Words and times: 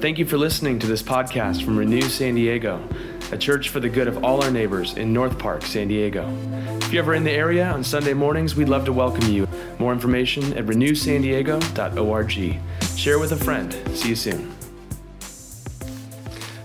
Thank 0.00 0.18
you 0.18 0.24
for 0.24 0.38
listening 0.38 0.78
to 0.78 0.86
this 0.86 1.02
podcast 1.02 1.62
from 1.62 1.76
Renew 1.76 2.00
San 2.00 2.34
Diego, 2.34 2.82
a 3.32 3.36
church 3.36 3.68
for 3.68 3.80
the 3.80 3.88
good 3.90 4.08
of 4.08 4.24
all 4.24 4.42
our 4.42 4.50
neighbors 4.50 4.96
in 4.96 5.12
North 5.12 5.38
Park, 5.38 5.60
San 5.60 5.88
Diego. 5.88 6.26
If 6.80 6.90
you're 6.90 7.02
ever 7.02 7.12
in 7.12 7.22
the 7.22 7.30
area 7.30 7.66
on 7.66 7.84
Sunday 7.84 8.14
mornings, 8.14 8.56
we'd 8.56 8.70
love 8.70 8.86
to 8.86 8.94
welcome 8.94 9.30
you. 9.30 9.46
More 9.78 9.92
information 9.92 10.56
at 10.56 10.64
renewsandiego.org. 10.64 12.60
Share 12.96 13.18
with 13.18 13.32
a 13.32 13.36
friend. 13.36 13.74
See 13.94 14.08
you 14.08 14.16
soon. 14.16 14.50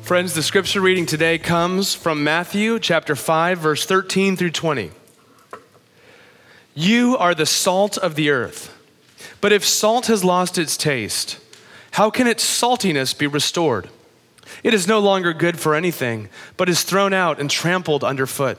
Friends, 0.01 0.33
the 0.33 0.41
scripture 0.41 0.79
reading 0.79 1.05
today 1.05 1.37
comes 1.37 1.93
from 1.93 2.23
Matthew 2.23 2.79
chapter 2.79 3.17
5, 3.17 3.57
verse 3.57 3.85
13 3.85 4.37
through 4.37 4.51
20. 4.51 4.91
You 6.73 7.17
are 7.17 7.35
the 7.35 7.45
salt 7.45 7.97
of 7.97 8.15
the 8.15 8.29
earth. 8.29 8.71
But 9.41 9.51
if 9.51 9.65
salt 9.65 10.05
has 10.05 10.23
lost 10.23 10.57
its 10.57 10.77
taste, 10.77 11.39
how 11.95 12.09
can 12.09 12.27
its 12.27 12.43
saltiness 12.43 13.17
be 13.17 13.25
restored? 13.25 13.87
It 14.63 14.73
is 14.73 14.85
no 14.85 14.99
longer 14.99 15.31
good 15.31 15.57
for 15.57 15.73
anything, 15.73 16.27
but 16.57 16.67
is 16.67 16.83
thrown 16.83 17.13
out 17.13 17.39
and 17.39 17.49
trampled 17.49 18.03
underfoot. 18.03 18.57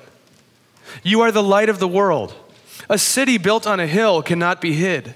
You 1.03 1.21
are 1.21 1.31
the 1.31 1.43
light 1.43 1.69
of 1.69 1.79
the 1.79 1.87
world. 1.87 2.35
A 2.89 2.97
city 2.97 3.37
built 3.37 3.67
on 3.67 3.79
a 3.79 3.87
hill 3.87 4.23
cannot 4.23 4.63
be 4.63 4.73
hid. 4.73 5.15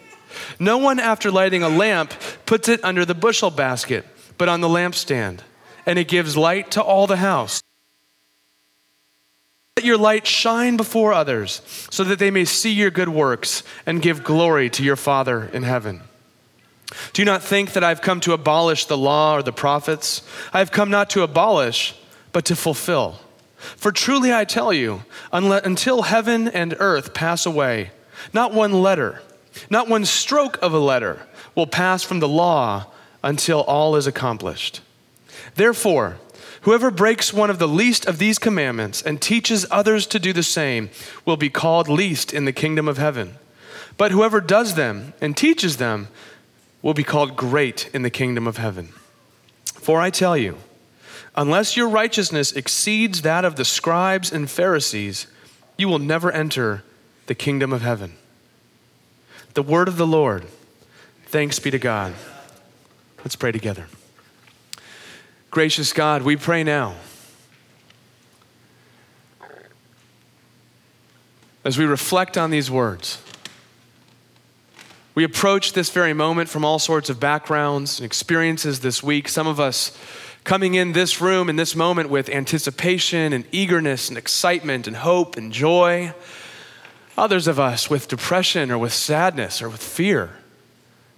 No 0.59 0.77
one, 0.77 1.01
after 1.01 1.31
lighting 1.31 1.63
a 1.63 1.71
lamp, 1.71 2.13
puts 2.45 2.69
it 2.69 2.85
under 2.85 3.07
the 3.07 3.15
bushel 3.15 3.51
basket, 3.51 4.05
but 4.37 4.51
on 4.51 4.61
the 4.61 4.69
lampstand, 4.69 5.41
and 5.87 5.99
it 5.99 6.07
gives 6.07 6.37
light 6.37 6.71
to 6.73 6.83
all 6.83 7.07
the 7.07 7.17
house. 7.17 7.63
Let 9.79 9.87
your 9.87 9.97
light 9.97 10.27
shine 10.27 10.77
before 10.77 11.15
others, 11.15 11.63
so 11.91 12.05
that 12.05 12.19
they 12.19 12.31
may 12.31 12.45
see 12.45 12.71
your 12.71 12.91
good 12.91 13.09
works 13.09 13.63
and 13.87 14.03
give 14.03 14.23
glory 14.23 14.69
to 14.69 14.85
your 14.85 14.97
Father 14.97 15.49
in 15.55 15.63
heaven. 15.63 16.03
Do 17.13 17.25
not 17.25 17.43
think 17.43 17.73
that 17.73 17.85
I've 17.85 18.01
come 18.01 18.21
to 18.21 18.33
abolish 18.33 18.87
the 18.87 18.97
law 18.97 19.37
or 19.37 19.43
the 19.43 19.53
prophets? 19.53 20.23
I 20.53 20.59
have 20.59 20.73
come 20.73 20.91
not 20.91 21.11
to 21.11 21.23
abolish, 21.23 21.95
but 22.33 22.45
to 22.47 22.57
fulfill. 22.57 23.21
For 23.57 23.93
truly 23.93 24.33
I 24.33 24.45
tell 24.45 24.73
you, 24.73 25.03
until 25.33 26.03
heaven 26.03 26.49
and 26.49 26.75
earth 26.79 27.13
pass 27.15 27.47
away, 27.47 27.91
not 28.33 28.55
one 28.55 28.73
letter, 28.73 29.23
not 29.69 29.89
one 29.89 30.05
stroke 30.05 30.59
of 30.63 30.73
a 30.73 30.79
letter 30.79 31.27
will 31.55 31.67
pass 31.67 32.03
from 32.03 32.21
the 32.21 32.29
law 32.29 32.87
until 33.23 33.61
all 33.63 33.97
is 33.97 34.07
accomplished. 34.07 34.81
Therefore, 35.55 36.17
whoever 36.63 36.91
breaks 36.91 37.33
one 37.33 37.51
of 37.51 37.59
the 37.59 37.69
least 37.69 38.07
of 38.07 38.19
these 38.19 38.39
commandments 38.39 39.03
and 39.03 39.21
teaches 39.21 39.67
others 39.71 40.07
to 40.07 40.19
do 40.19 40.33
the 40.33 40.43
same 40.43 40.91
will 41.25 41.37
be 41.37 41.51
called 41.51 41.89
least 41.89 42.33
in 42.33 42.45
the 42.45 42.53
kingdom 42.53 42.89
of 42.89 42.99
heaven. 42.99 43.37
But 43.97 44.13
whoever 44.13 44.41
does 44.41 44.75
them 44.75 45.13
and 45.21 45.37
teaches 45.37 45.77
them, 45.77 46.09
will 46.83 46.95
be 46.95 47.05
called 47.05 47.37
great 47.37 47.91
in 47.93 48.03
the 48.03 48.11
kingdom 48.11 48.47
of 48.47 48.57
heaven. 48.57 48.89
For 49.65 50.01
I 50.01 50.11
tell 50.11 50.37
you, 50.37 50.59
unless 51.35 51.77
your 51.77 51.89
righteousness 51.89 52.53
exceeds 52.53 53.23
that 53.23 53.45
of 53.45 53.57
the 53.57 53.65
scribes 53.65 54.33
and 54.33 54.51
Pharisees, 54.51 55.27
you 55.77 55.89
will 55.89 55.99
never 55.99 56.31
enter 56.31 56.83
the 57.27 57.35
kingdom 57.35 57.73
of 57.73 57.83
heaven. 57.83 58.15
The 59.55 59.63
word 59.63 59.89
of 59.89 59.97
the 59.97 60.07
Lord. 60.07 60.47
Thanks 61.27 61.59
be 61.59 61.71
to 61.71 61.79
God. 61.79 62.15
Let's 63.19 63.37
pray 63.37 63.53
together. 63.53 63.87
Gracious 65.51 65.93
God, 65.93 66.23
we 66.23 66.37
pray 66.37 66.63
now. 66.63 66.95
As 71.65 71.77
we 71.77 71.85
reflect 71.85 72.39
on 72.39 72.51
these 72.51 72.71
words, 72.71 73.23
we 75.15 75.25
approach 75.25 75.73
this 75.73 75.91
very 75.91 76.13
moment 76.13 76.49
from 76.49 76.65
all 76.65 76.79
sorts 76.79 77.11
of 77.11 77.19
backgrounds 77.19 77.99
and 77.99 78.07
experiences 78.07 78.81
this 78.81 79.03
week. 79.03 79.29
Some 79.29 79.47
of 79.47 79.59
us 79.59 79.97
coming 80.45 80.75
in 80.75 80.93
this 80.93 81.21
room 81.21 81.49
in 81.49 81.57
this 81.57 81.75
moment 81.75 82.11
with 82.11 82.29
anticipation 82.29 83.33
and 83.33 83.45
eagerness 83.53 84.09
and 84.09 84.17
excitement 84.17 84.87
and 84.87 84.97
hope 84.97 85.37
and 85.37 85.53
joy. 85.53 86.15
Others 87.19 87.49
of 87.49 87.59
us 87.59 87.91
with 87.91 88.09
depression 88.09 88.71
or 88.71 88.79
with 88.79 88.93
sadness 88.93 89.61
or 89.61 89.69
with 89.69 89.83
fear, 89.83 90.31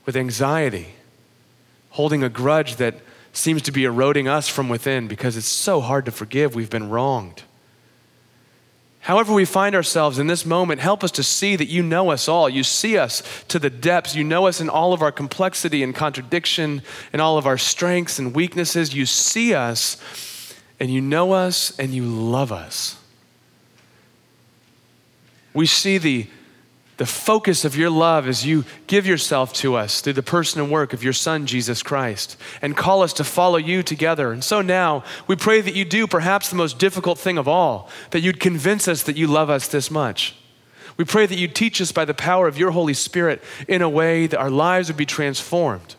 with 0.06 0.16
anxiety, 0.16 0.94
holding 1.90 2.24
a 2.24 2.28
grudge 2.28 2.76
that 2.76 2.94
seems 3.32 3.62
to 3.62 3.72
be 3.72 3.84
eroding 3.84 4.26
us 4.26 4.48
from 4.48 4.68
within 4.68 5.06
because 5.06 5.36
it's 5.36 5.46
so 5.46 5.80
hard 5.80 6.04
to 6.06 6.10
forgive. 6.10 6.54
We've 6.54 6.70
been 6.70 6.88
wronged. 6.88 7.42
However, 9.02 9.32
we 9.32 9.44
find 9.44 9.74
ourselves 9.74 10.20
in 10.20 10.28
this 10.28 10.46
moment, 10.46 10.80
help 10.80 11.02
us 11.02 11.10
to 11.12 11.24
see 11.24 11.56
that 11.56 11.66
you 11.66 11.82
know 11.82 12.10
us 12.12 12.28
all. 12.28 12.48
You 12.48 12.62
see 12.62 12.96
us 12.96 13.22
to 13.48 13.58
the 13.58 13.68
depths. 13.68 14.14
You 14.14 14.22
know 14.22 14.46
us 14.46 14.60
in 14.60 14.68
all 14.68 14.92
of 14.92 15.02
our 15.02 15.10
complexity 15.10 15.82
and 15.82 15.92
contradiction, 15.92 16.82
in 17.12 17.18
all 17.18 17.36
of 17.36 17.44
our 17.44 17.58
strengths 17.58 18.20
and 18.20 18.32
weaknesses. 18.32 18.94
You 18.94 19.04
see 19.06 19.54
us 19.54 19.96
and 20.78 20.88
you 20.88 21.00
know 21.00 21.32
us 21.32 21.76
and 21.80 21.92
you 21.92 22.04
love 22.04 22.52
us. 22.52 22.96
We 25.52 25.66
see 25.66 25.98
the 25.98 26.28
the 27.02 27.06
focus 27.06 27.64
of 27.64 27.76
your 27.76 27.90
love 27.90 28.28
as 28.28 28.46
you 28.46 28.64
give 28.86 29.08
yourself 29.08 29.52
to 29.52 29.74
us 29.74 30.00
through 30.00 30.12
the 30.12 30.22
person 30.22 30.60
and 30.60 30.70
work 30.70 30.92
of 30.92 31.02
your 31.02 31.12
Son, 31.12 31.46
Jesus 31.46 31.82
Christ, 31.82 32.36
and 32.62 32.76
call 32.76 33.02
us 33.02 33.12
to 33.14 33.24
follow 33.24 33.56
you 33.56 33.82
together. 33.82 34.30
And 34.30 34.44
so 34.44 34.62
now 34.62 35.02
we 35.26 35.34
pray 35.34 35.60
that 35.62 35.74
you 35.74 35.84
do 35.84 36.06
perhaps 36.06 36.48
the 36.48 36.54
most 36.54 36.78
difficult 36.78 37.18
thing 37.18 37.38
of 37.38 37.48
all, 37.48 37.90
that 38.12 38.20
you'd 38.20 38.38
convince 38.38 38.86
us 38.86 39.02
that 39.02 39.16
you 39.16 39.26
love 39.26 39.50
us 39.50 39.66
this 39.66 39.90
much. 39.90 40.36
We 40.96 41.04
pray 41.04 41.26
that 41.26 41.38
you 41.38 41.48
teach 41.48 41.80
us 41.80 41.90
by 41.90 42.04
the 42.04 42.14
power 42.14 42.46
of 42.46 42.56
your 42.56 42.70
Holy 42.70 42.94
Spirit 42.94 43.42
in 43.66 43.82
a 43.82 43.90
way 43.90 44.28
that 44.28 44.38
our 44.38 44.48
lives 44.48 44.86
would 44.86 44.96
be 44.96 45.04
transformed 45.04 45.96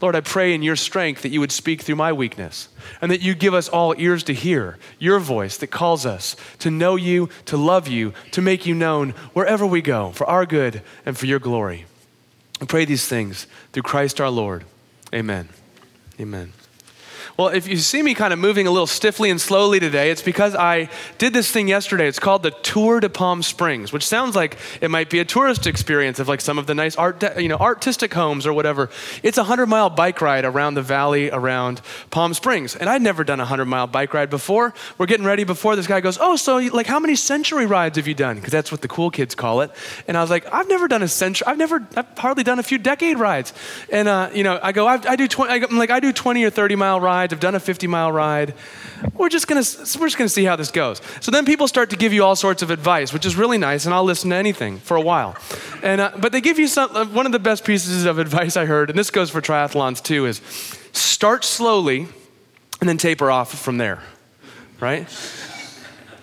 Lord, 0.00 0.14
I 0.14 0.20
pray 0.20 0.54
in 0.54 0.62
your 0.62 0.76
strength 0.76 1.22
that 1.22 1.30
you 1.30 1.40
would 1.40 1.52
speak 1.52 1.82
through 1.82 1.96
my 1.96 2.12
weakness 2.12 2.68
and 3.00 3.10
that 3.10 3.20
you 3.20 3.34
give 3.34 3.54
us 3.54 3.68
all 3.68 3.94
ears 3.98 4.22
to 4.24 4.34
hear 4.34 4.78
your 4.98 5.18
voice 5.18 5.56
that 5.56 5.68
calls 5.68 6.06
us 6.06 6.36
to 6.60 6.70
know 6.70 6.96
you, 6.96 7.28
to 7.46 7.56
love 7.56 7.88
you, 7.88 8.12
to 8.32 8.40
make 8.40 8.64
you 8.64 8.74
known 8.74 9.10
wherever 9.32 9.66
we 9.66 9.82
go 9.82 10.10
for 10.12 10.26
our 10.26 10.46
good 10.46 10.82
and 11.04 11.18
for 11.18 11.26
your 11.26 11.40
glory. 11.40 11.86
I 12.60 12.64
pray 12.64 12.84
these 12.84 13.06
things 13.06 13.46
through 13.72 13.84
Christ 13.84 14.20
our 14.20 14.30
Lord. 14.30 14.64
Amen. 15.12 15.48
Amen. 16.20 16.52
Well, 17.38 17.50
if 17.50 17.68
you 17.68 17.76
see 17.76 18.02
me 18.02 18.14
kind 18.14 18.32
of 18.32 18.40
moving 18.40 18.66
a 18.66 18.70
little 18.72 18.88
stiffly 18.88 19.30
and 19.30 19.40
slowly 19.40 19.78
today, 19.78 20.10
it's 20.10 20.22
because 20.22 20.56
I 20.56 20.90
did 21.18 21.32
this 21.32 21.48
thing 21.48 21.68
yesterday. 21.68 22.08
It's 22.08 22.18
called 22.18 22.42
the 22.42 22.50
Tour 22.50 22.98
de 22.98 23.08
Palm 23.08 23.44
Springs, 23.44 23.92
which 23.92 24.04
sounds 24.04 24.34
like 24.34 24.58
it 24.80 24.90
might 24.90 25.08
be 25.08 25.20
a 25.20 25.24
tourist 25.24 25.64
experience 25.64 26.18
of 26.18 26.26
like 26.26 26.40
some 26.40 26.58
of 26.58 26.66
the 26.66 26.74
nice 26.74 26.96
art, 26.96 27.22
you 27.38 27.48
know, 27.48 27.56
artistic 27.58 28.12
homes 28.12 28.44
or 28.44 28.52
whatever. 28.52 28.90
It's 29.22 29.38
a 29.38 29.44
100-mile 29.44 29.90
bike 29.90 30.20
ride 30.20 30.44
around 30.44 30.74
the 30.74 30.82
valley 30.82 31.30
around 31.30 31.80
Palm 32.10 32.34
Springs. 32.34 32.74
And 32.74 32.90
I'd 32.90 33.02
never 33.02 33.22
done 33.22 33.38
a 33.38 33.46
100-mile 33.46 33.86
bike 33.86 34.14
ride 34.14 34.30
before. 34.30 34.74
We're 34.98 35.06
getting 35.06 35.24
ready 35.24 35.44
before 35.44 35.76
this 35.76 35.86
guy 35.86 36.00
goes, 36.00 36.18
"Oh, 36.20 36.34
so 36.34 36.56
like 36.56 36.86
how 36.86 36.98
many 36.98 37.14
century 37.14 37.66
rides 37.66 37.98
have 37.98 38.08
you 38.08 38.14
done?" 38.14 38.34
Because 38.34 38.50
that's 38.50 38.72
what 38.72 38.80
the 38.80 38.88
cool 38.88 39.12
kids 39.12 39.36
call 39.36 39.60
it. 39.60 39.70
And 40.08 40.16
I 40.16 40.22
was 40.22 40.30
like, 40.30 40.52
"I've 40.52 40.68
never 40.68 40.88
done 40.88 41.04
a 41.04 41.08
century. 41.08 41.46
I've 41.46 41.58
never 41.58 41.86
I've 41.94 42.18
hardly 42.18 42.42
done 42.42 42.58
a 42.58 42.64
few 42.64 42.78
decade 42.78 43.16
rides." 43.20 43.52
And 43.92 44.08
uh, 44.08 44.30
you 44.34 44.42
know, 44.42 44.58
I 44.60 44.72
go, 44.72 44.88
I, 44.88 45.00
I 45.08 45.14
do 45.14 45.28
20 45.28 45.52
I'm 45.52 45.78
like 45.78 45.90
I 45.90 46.00
do 46.00 46.12
20 46.12 46.42
or 46.42 46.50
30 46.50 46.74
mile 46.74 47.00
rides 47.00 47.27
rides. 47.28 47.34
I've 47.34 47.40
done 47.40 47.54
a 47.54 47.60
50 47.60 47.86
mile 47.86 48.12
ride. 48.12 48.54
We're 49.14 49.28
just 49.28 49.46
gonna 49.46 49.62
we're 49.98 50.06
just 50.06 50.18
gonna 50.18 50.28
see 50.28 50.44
how 50.44 50.56
this 50.56 50.70
goes. 50.70 51.00
So 51.20 51.30
then 51.30 51.44
people 51.44 51.68
start 51.68 51.90
to 51.90 51.96
give 51.96 52.12
you 52.12 52.24
all 52.24 52.36
sorts 52.36 52.62
of 52.62 52.70
advice, 52.70 53.12
which 53.12 53.26
is 53.26 53.36
really 53.36 53.58
nice, 53.58 53.84
and 53.86 53.94
I'll 53.94 54.04
listen 54.04 54.30
to 54.30 54.36
anything 54.36 54.78
for 54.78 54.96
a 54.96 55.00
while. 55.00 55.36
And 55.82 56.00
uh, 56.00 56.12
but 56.18 56.32
they 56.32 56.40
give 56.40 56.58
you 56.58 56.68
some 56.68 56.94
uh, 56.94 57.04
one 57.06 57.26
of 57.26 57.32
the 57.32 57.38
best 57.38 57.64
pieces 57.64 58.04
of 58.04 58.18
advice 58.18 58.56
I 58.56 58.66
heard, 58.66 58.90
and 58.90 58.98
this 58.98 59.10
goes 59.10 59.30
for 59.30 59.40
triathlons 59.40 60.02
too, 60.02 60.26
is 60.26 60.40
start 60.92 61.44
slowly 61.44 62.08
and 62.80 62.88
then 62.88 62.98
taper 62.98 63.30
off 63.30 63.52
from 63.52 63.78
there, 63.78 64.00
right? 64.80 65.06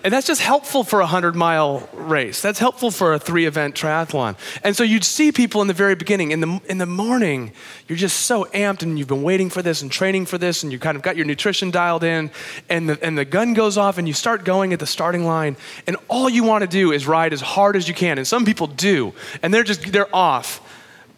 And 0.06 0.12
that's 0.12 0.28
just 0.28 0.40
helpful 0.40 0.84
for 0.84 1.00
a 1.00 1.02
100 1.02 1.34
mile 1.34 1.88
race. 1.94 2.40
That's 2.40 2.60
helpful 2.60 2.92
for 2.92 3.14
a 3.14 3.18
three 3.18 3.44
event 3.44 3.74
triathlon. 3.74 4.36
And 4.62 4.76
so 4.76 4.84
you'd 4.84 5.02
see 5.02 5.32
people 5.32 5.62
in 5.62 5.66
the 5.66 5.74
very 5.74 5.96
beginning, 5.96 6.30
in 6.30 6.38
the, 6.38 6.60
in 6.68 6.78
the 6.78 6.86
morning, 6.86 7.50
you're 7.88 7.98
just 7.98 8.20
so 8.20 8.44
amped 8.54 8.84
and 8.84 9.00
you've 9.00 9.08
been 9.08 9.24
waiting 9.24 9.50
for 9.50 9.62
this 9.62 9.82
and 9.82 9.90
training 9.90 10.26
for 10.26 10.38
this 10.38 10.62
and 10.62 10.70
you 10.70 10.78
kind 10.78 10.94
of 10.94 11.02
got 11.02 11.16
your 11.16 11.26
nutrition 11.26 11.72
dialed 11.72 12.04
in 12.04 12.30
and 12.68 12.88
the, 12.88 13.04
and 13.04 13.18
the 13.18 13.24
gun 13.24 13.52
goes 13.52 13.76
off 13.76 13.98
and 13.98 14.06
you 14.06 14.14
start 14.14 14.44
going 14.44 14.72
at 14.72 14.78
the 14.78 14.86
starting 14.86 15.24
line 15.24 15.56
and 15.88 15.96
all 16.06 16.30
you 16.30 16.44
want 16.44 16.62
to 16.62 16.68
do 16.68 16.92
is 16.92 17.08
ride 17.08 17.32
as 17.32 17.40
hard 17.40 17.74
as 17.74 17.88
you 17.88 17.94
can. 17.94 18.16
And 18.16 18.24
some 18.28 18.44
people 18.44 18.68
do 18.68 19.12
and 19.42 19.52
they're 19.52 19.64
just, 19.64 19.90
they're 19.90 20.14
off. 20.14 20.60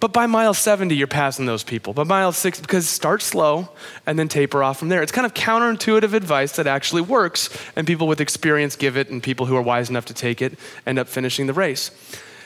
But 0.00 0.12
by 0.12 0.26
mile 0.26 0.54
70, 0.54 0.94
you're 0.94 1.08
passing 1.08 1.46
those 1.46 1.64
people. 1.64 1.92
By 1.92 2.04
mile 2.04 2.30
60, 2.30 2.62
because 2.62 2.88
start 2.88 3.20
slow 3.20 3.68
and 4.06 4.18
then 4.18 4.28
taper 4.28 4.62
off 4.62 4.78
from 4.78 4.90
there. 4.90 5.02
It's 5.02 5.10
kind 5.10 5.26
of 5.26 5.34
counterintuitive 5.34 6.12
advice 6.12 6.52
that 6.52 6.66
actually 6.68 7.02
works, 7.02 7.48
and 7.74 7.86
people 7.86 8.06
with 8.06 8.20
experience 8.20 8.76
give 8.76 8.96
it, 8.96 9.10
and 9.10 9.20
people 9.22 9.46
who 9.46 9.56
are 9.56 9.62
wise 9.62 9.90
enough 9.90 10.04
to 10.06 10.14
take 10.14 10.40
it 10.40 10.58
end 10.86 10.98
up 10.98 11.08
finishing 11.08 11.48
the 11.48 11.52
race. 11.52 11.90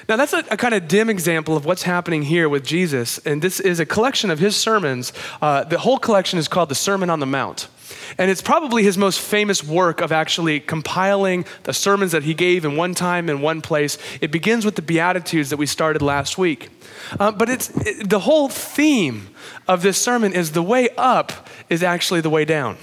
Now, 0.09 0.17
that's 0.17 0.33
a, 0.33 0.45
a, 0.51 0.57
kind 0.57 0.75
of 0.75 0.89
dim 0.89 1.09
example 1.09 1.57
of 1.57 1.65
what's 1.65 1.83
happening 1.83 2.23
here 2.23 2.49
with 2.49 2.65
Jesus, 2.65 3.19
and 3.19 3.41
this 3.41 3.61
is 3.61 3.79
a 3.79 3.87
collection 3.87 4.31
of 4.31 4.39
his 4.39 4.57
sermons. 4.57 5.13
Uh, 5.41 5.65
the 5.65 5.79
whole 5.79 5.99
collection 5.99 6.39
is 6.39 6.49
called 6.49 6.71
the 6.71 6.75
Sermon 6.75 7.09
on 7.09 7.21
the 7.21 7.27
Mount. 7.27 7.69
And 8.19 8.31
it's 8.31 8.43
probably 8.43 8.83
his 8.83 8.99
most 8.99 9.21
famous 9.21 9.65
work 9.65 10.01
of 10.01 10.13
actually 10.13 10.61
compiling 10.61 11.45
the 11.65 11.73
sermons 11.73 12.13
that 12.13 12.23
he 12.23 12.35
gave 12.35 12.65
in 12.65 12.77
one 12.77 12.95
time 12.95 13.29
in 13.29 13.41
one 13.41 13.61
place. 13.61 13.99
It 14.21 14.31
begins 14.31 14.65
with 14.65 14.77
the 14.77 14.83
Beatitudes 14.83 15.51
that 15.51 15.57
we 15.57 15.67
started 15.67 16.03
last 16.03 16.39
week. 16.39 16.71
Uh, 17.19 17.33
but 17.33 17.49
it's 17.49 17.71
it, 17.87 18.09
the 18.09 18.21
whole 18.21 18.49
theme 18.49 19.29
of 19.69 19.83
this 19.83 19.99
sermon 19.99 20.33
is 20.33 20.53
the 20.53 20.63
way 20.63 20.89
up 20.97 21.49
is 21.69 21.83
actually 21.83 22.21
the 22.21 22.31
way 22.31 22.45
down. 22.45 22.77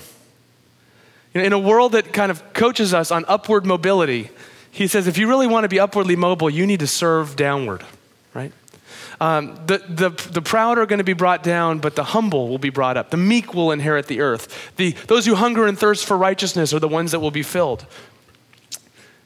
You 1.34 1.42
know, 1.42 1.48
in 1.48 1.54
a 1.54 1.60
world 1.60 1.92
that 1.92 2.12
kind 2.12 2.32
of 2.32 2.54
coaches 2.54 2.94
us 2.94 3.12
on 3.12 3.26
upward 3.28 3.66
mobility, 3.66 4.30
he 4.72 4.88
says 4.88 5.08
if 5.08 5.18
you 5.18 5.28
really 5.28 5.48
want 5.48 5.64
to 5.64 5.70
be 5.70 5.80
upwardly 5.80 6.16
mobile, 6.16 6.50
you 6.50 6.66
need 6.66 6.80
to 6.80 6.88
serve 6.88 7.36
downward, 7.36 7.84
right? 8.34 8.52
Um, 9.20 9.56
the, 9.66 9.80
the, 9.80 10.10
the 10.32 10.42
proud 10.42 10.78
are 10.78 10.86
going 10.86 11.00
to 11.00 11.04
be 11.04 11.14
brought 11.14 11.44
down, 11.44 11.80
but 11.80 11.96
the 11.96 12.04
humble 12.04 12.48
will 12.48 12.58
be 12.58 12.70
brought 12.70 12.98
up. 12.98 13.10
The 13.10 13.18
meek 13.18 13.54
will 13.54 13.72
inherit 13.72 14.08
the 14.08 14.22
earth. 14.22 14.72
The, 14.78 14.92
those 15.08 15.26
who 15.26 15.36
hunger 15.36 15.68
and 15.68 15.78
thirst 15.78 16.06
for 16.06 16.18
righteousness 16.18 16.74
are 16.74 16.80
the 16.80 16.88
ones 16.88 17.12
that 17.12 17.20
will 17.20 17.32
be 17.32 17.44
filled. 17.44 17.86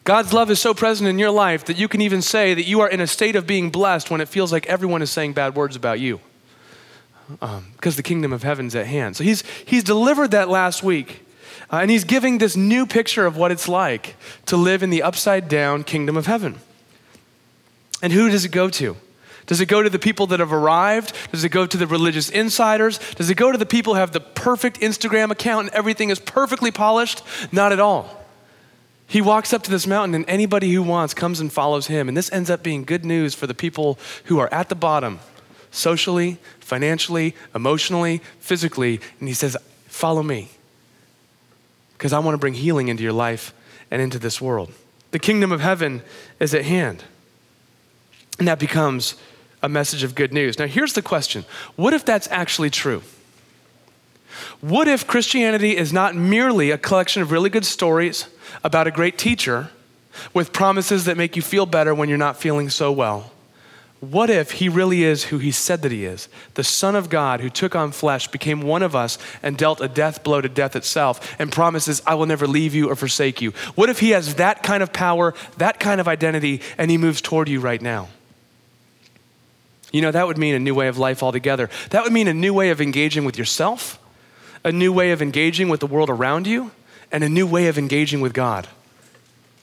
God's 0.04 0.34
love 0.34 0.52
is 0.52 0.60
so 0.60 0.74
present 0.74 1.10
in 1.10 1.18
your 1.18 1.32
life 1.32 1.66
that 1.66 1.78
you 1.78 1.88
can 1.88 2.02
even 2.02 2.22
say 2.22 2.54
that 2.54 2.64
you 2.64 2.82
are 2.82 2.90
in 2.90 3.00
a 3.00 3.08
state 3.08 3.36
of 3.36 3.48
being 3.48 3.70
blessed 3.70 4.12
when 4.12 4.20
it 4.20 4.28
feels 4.28 4.52
like 4.52 4.66
everyone 4.68 5.02
is 5.02 5.10
saying 5.10 5.34
bad 5.34 5.56
words 5.56 5.76
about 5.76 6.00
you. 6.00 6.20
Because 7.30 7.94
um, 7.94 7.96
the 7.96 8.04
kingdom 8.04 8.34
of 8.34 8.44
heaven's 8.44 8.76
at 8.76 8.86
hand. 8.86 9.16
So 9.16 9.24
he's, 9.24 9.44
he's 9.66 9.84
delivered 9.84 10.32
that 10.32 10.50
last 10.50 10.84
week. 10.84 11.26
Uh, 11.72 11.78
and 11.78 11.90
he's 11.90 12.04
giving 12.04 12.38
this 12.38 12.58
new 12.58 12.86
picture 12.86 13.26
of 13.26 13.38
what 13.38 13.52
it's 13.52 13.70
like 13.70 14.16
to 14.48 14.58
live 14.58 14.84
in 14.84 14.90
the 14.90 15.02
upside 15.02 15.48
down 15.48 15.84
kingdom 15.84 16.18
of 16.18 16.26
heaven. 16.26 16.60
And 18.02 18.12
who 18.12 18.30
does 18.30 18.44
it 18.44 18.50
go 18.50 18.70
to? 18.72 18.98
Does 19.46 19.60
it 19.60 19.66
go 19.66 19.84
to 19.84 19.90
the 19.90 20.00
people 20.00 20.28
that 20.28 20.40
have 20.40 20.54
arrived? 20.54 21.14
Does 21.32 21.44
it 21.44 21.50
go 21.50 21.66
to 21.66 21.78
the 21.78 21.88
religious 21.88 22.30
insiders? 22.30 23.00
Does 23.16 23.30
it 23.30 23.36
go 23.36 23.52
to 23.52 23.58
the 23.58 23.66
people 23.66 23.94
who 23.94 24.00
have 24.00 24.12
the 24.12 24.20
perfect 24.20 24.80
Instagram 24.80 25.32
account 25.32 25.68
and 25.68 25.76
everything 25.76 26.10
is 26.10 26.20
perfectly 26.20 26.72
polished? 26.72 27.22
Not 27.52 27.72
at 27.72 27.80
all. 27.80 28.24
He 29.06 29.22
walks 29.22 29.54
up 29.54 29.64
to 29.64 29.70
this 29.70 29.86
mountain, 29.86 30.16
and 30.16 30.26
anybody 30.28 30.72
who 30.72 30.82
wants 30.82 31.14
comes 31.14 31.40
and 31.40 31.52
follows 31.52 31.88
him. 31.88 32.08
And 32.08 32.18
this 32.18 32.32
ends 32.32 32.50
up 32.50 32.64
being 32.64 32.84
good 32.84 33.06
news 33.06 33.36
for 33.36 33.46
the 33.46 33.54
people 33.54 34.00
who 34.26 34.40
are 34.40 34.52
at 34.54 34.70
the 34.70 34.76
bottom, 34.76 35.20
socially, 35.72 36.40
financially, 36.60 37.36
emotionally, 37.54 38.22
physically. 38.40 39.00
And 39.20 39.28
he 39.28 39.36
says, 39.36 39.56
Follow 39.88 40.24
me, 40.24 40.50
because 41.96 42.14
I 42.14 42.20
want 42.20 42.34
to 42.34 42.40
bring 42.40 42.56
healing 42.56 42.88
into 42.88 43.04
your 43.04 43.14
life 43.14 43.54
and 43.92 44.02
into 44.02 44.18
this 44.18 44.42
world. 44.42 44.74
The 45.12 45.20
kingdom 45.20 45.52
of 45.52 45.62
heaven 45.62 46.02
is 46.40 46.56
at 46.56 46.66
hand. 46.66 47.04
And 48.40 48.48
that 48.48 48.58
becomes 48.58 49.16
a 49.64 49.70
message 49.70 50.04
of 50.04 50.14
good 50.14 50.34
news. 50.34 50.60
Now, 50.60 50.68
here's 50.68 50.94
the 50.94 51.02
question 51.02 51.46
What 51.76 51.94
if 51.94 52.06
that's 52.06 52.28
actually 52.30 52.70
true? 52.70 53.02
What 54.62 54.88
if 54.88 55.08
Christianity 55.08 55.78
is 55.78 55.94
not 55.94 56.16
merely 56.16 56.72
a 56.72 56.78
collection 56.78 57.22
of 57.22 57.32
really 57.32 57.50
good 57.50 57.66
stories 57.66 58.28
about 58.64 58.88
a 58.88 58.92
great 58.92 59.18
teacher 59.18 59.70
with 60.34 60.54
promises 60.54 61.06
that 61.06 61.18
make 61.18 61.36
you 61.36 61.42
feel 61.42 61.66
better 61.66 61.94
when 61.96 62.10
you're 62.10 62.18
not 62.18 62.38
feeling 62.38 62.70
so 62.70 62.92
well? 62.92 63.32
What 64.00 64.30
if 64.30 64.52
he 64.52 64.68
really 64.68 65.04
is 65.04 65.26
who 65.26 65.38
he 65.38 65.52
said 65.52 65.82
that 65.84 65.92
he 65.92 66.04
is? 66.04 66.28
The 66.56 66.64
Son 66.64 66.94
of 66.94 67.10
God 67.10 67.40
who 67.40 67.50
took 67.50 67.74
on 67.74 67.94
flesh, 67.94 68.28
became 68.28 68.62
one 68.62 68.84
of 68.84 68.98
us, 68.98 69.18
and 69.42 69.58
dealt 69.58 69.80
a 69.80 69.88
death 69.88 70.24
blow 70.24 70.42
to 70.42 70.50
death 70.50 70.76
itself, 70.76 71.36
and 71.40 71.50
promises, 71.50 72.02
I 72.06 72.16
will 72.16 72.26
never 72.26 72.46
leave 72.46 72.76
you 72.76 72.90
or 72.90 72.98
forsake 72.98 73.42
you. 73.42 73.52
What 73.76 73.90
if 73.90 74.00
he 74.00 74.10
has 74.10 74.36
that 74.36 74.62
kind 74.62 74.84
of 74.84 74.92
power, 74.92 75.34
that 75.58 75.80
kind 75.80 76.02
of 76.02 76.10
identity, 76.10 76.60
and 76.78 76.92
he 76.92 76.98
moves 76.98 77.22
toward 77.22 77.48
you 77.48 77.62
right 77.62 77.82
now? 77.82 78.10
You 79.94 80.02
know, 80.02 80.12
that 80.12 80.28
would 80.28 80.40
mean 80.40 80.56
a 80.56 80.60
new 80.60 80.74
way 80.74 80.88
of 80.88 80.98
life 80.98 81.22
altogether. 81.24 81.70
That 81.92 82.04
would 82.04 82.12
mean 82.12 82.28
a 82.28 82.34
new 82.34 82.54
way 82.54 82.72
of 82.72 82.82
engaging 82.82 83.24
with 83.24 83.38
yourself, 83.38 84.00
a 84.64 84.72
new 84.72 84.92
way 84.92 85.12
of 85.12 85.22
engaging 85.22 85.70
with 85.70 85.80
the 85.80 85.88
world 85.88 86.10
around 86.10 86.48
you, 86.48 86.72
and 87.12 87.24
a 87.24 87.30
new 87.30 87.46
way 87.46 87.68
of 87.68 87.78
engaging 87.78 88.20
with 88.20 88.34
God. 88.34 88.68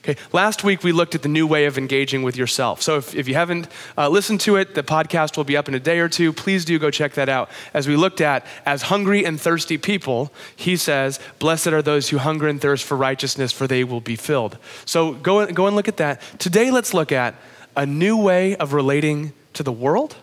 Okay, 0.03 0.15
last 0.31 0.63
week 0.63 0.83
we 0.83 0.93
looked 0.93 1.13
at 1.13 1.21
the 1.21 1.29
new 1.29 1.45
way 1.45 1.65
of 1.65 1.77
engaging 1.77 2.23
with 2.23 2.35
yourself. 2.35 2.81
So 2.81 2.97
if, 2.97 3.13
if 3.13 3.27
you 3.27 3.35
haven't 3.35 3.67
uh, 3.95 4.09
listened 4.09 4.39
to 4.41 4.55
it, 4.55 4.73
the 4.73 4.81
podcast 4.81 5.37
will 5.37 5.43
be 5.43 5.55
up 5.55 5.67
in 5.67 5.75
a 5.75 5.79
day 5.79 5.99
or 5.99 6.09
two. 6.09 6.33
Please 6.33 6.65
do 6.65 6.79
go 6.79 6.89
check 6.89 7.13
that 7.15 7.29
out. 7.29 7.51
As 7.73 7.87
we 7.87 7.95
looked 7.95 8.19
at, 8.19 8.43
as 8.65 8.83
hungry 8.83 9.25
and 9.25 9.39
thirsty 9.39 9.77
people, 9.77 10.31
he 10.55 10.75
says, 10.75 11.19
Blessed 11.37 11.67
are 11.67 11.83
those 11.83 12.09
who 12.09 12.17
hunger 12.17 12.47
and 12.47 12.59
thirst 12.59 12.83
for 12.85 12.97
righteousness, 12.97 13.51
for 13.51 13.67
they 13.67 13.83
will 13.83 14.01
be 14.01 14.15
filled. 14.15 14.57
So 14.85 15.13
go, 15.13 15.45
go 15.51 15.67
and 15.67 15.75
look 15.75 15.87
at 15.89 15.97
that. 15.97 16.21
Today, 16.39 16.71
let's 16.71 16.95
look 16.95 17.11
at 17.11 17.35
a 17.75 17.85
new 17.85 18.17
way 18.17 18.55
of 18.55 18.73
relating 18.73 19.33
to 19.53 19.63
the 19.63 19.71
world 19.71 20.15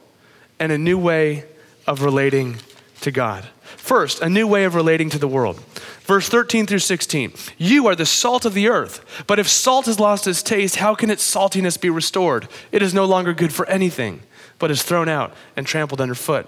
and 0.58 0.72
a 0.72 0.78
new 0.78 0.98
way 0.98 1.44
of 1.86 2.02
relating 2.02 2.56
to 3.00 3.10
God. 3.10 3.46
First, 3.62 4.20
a 4.20 4.28
new 4.28 4.46
way 4.46 4.64
of 4.64 4.74
relating 4.74 5.10
to 5.10 5.18
the 5.18 5.28
world. 5.28 5.60
Verse 6.02 6.28
13 6.28 6.66
through 6.66 6.78
16. 6.78 7.32
You 7.58 7.86
are 7.86 7.94
the 7.94 8.06
salt 8.06 8.44
of 8.44 8.54
the 8.54 8.68
earth, 8.68 9.24
but 9.26 9.38
if 9.38 9.48
salt 9.48 9.86
has 9.86 10.00
lost 10.00 10.26
its 10.26 10.42
taste, 10.42 10.76
how 10.76 10.94
can 10.94 11.10
its 11.10 11.22
saltiness 11.22 11.80
be 11.80 11.90
restored? 11.90 12.48
It 12.72 12.82
is 12.82 12.94
no 12.94 13.04
longer 13.04 13.34
good 13.34 13.52
for 13.52 13.66
anything, 13.66 14.22
but 14.58 14.70
is 14.70 14.82
thrown 14.82 15.08
out 15.08 15.34
and 15.56 15.66
trampled 15.66 16.00
underfoot. 16.00 16.46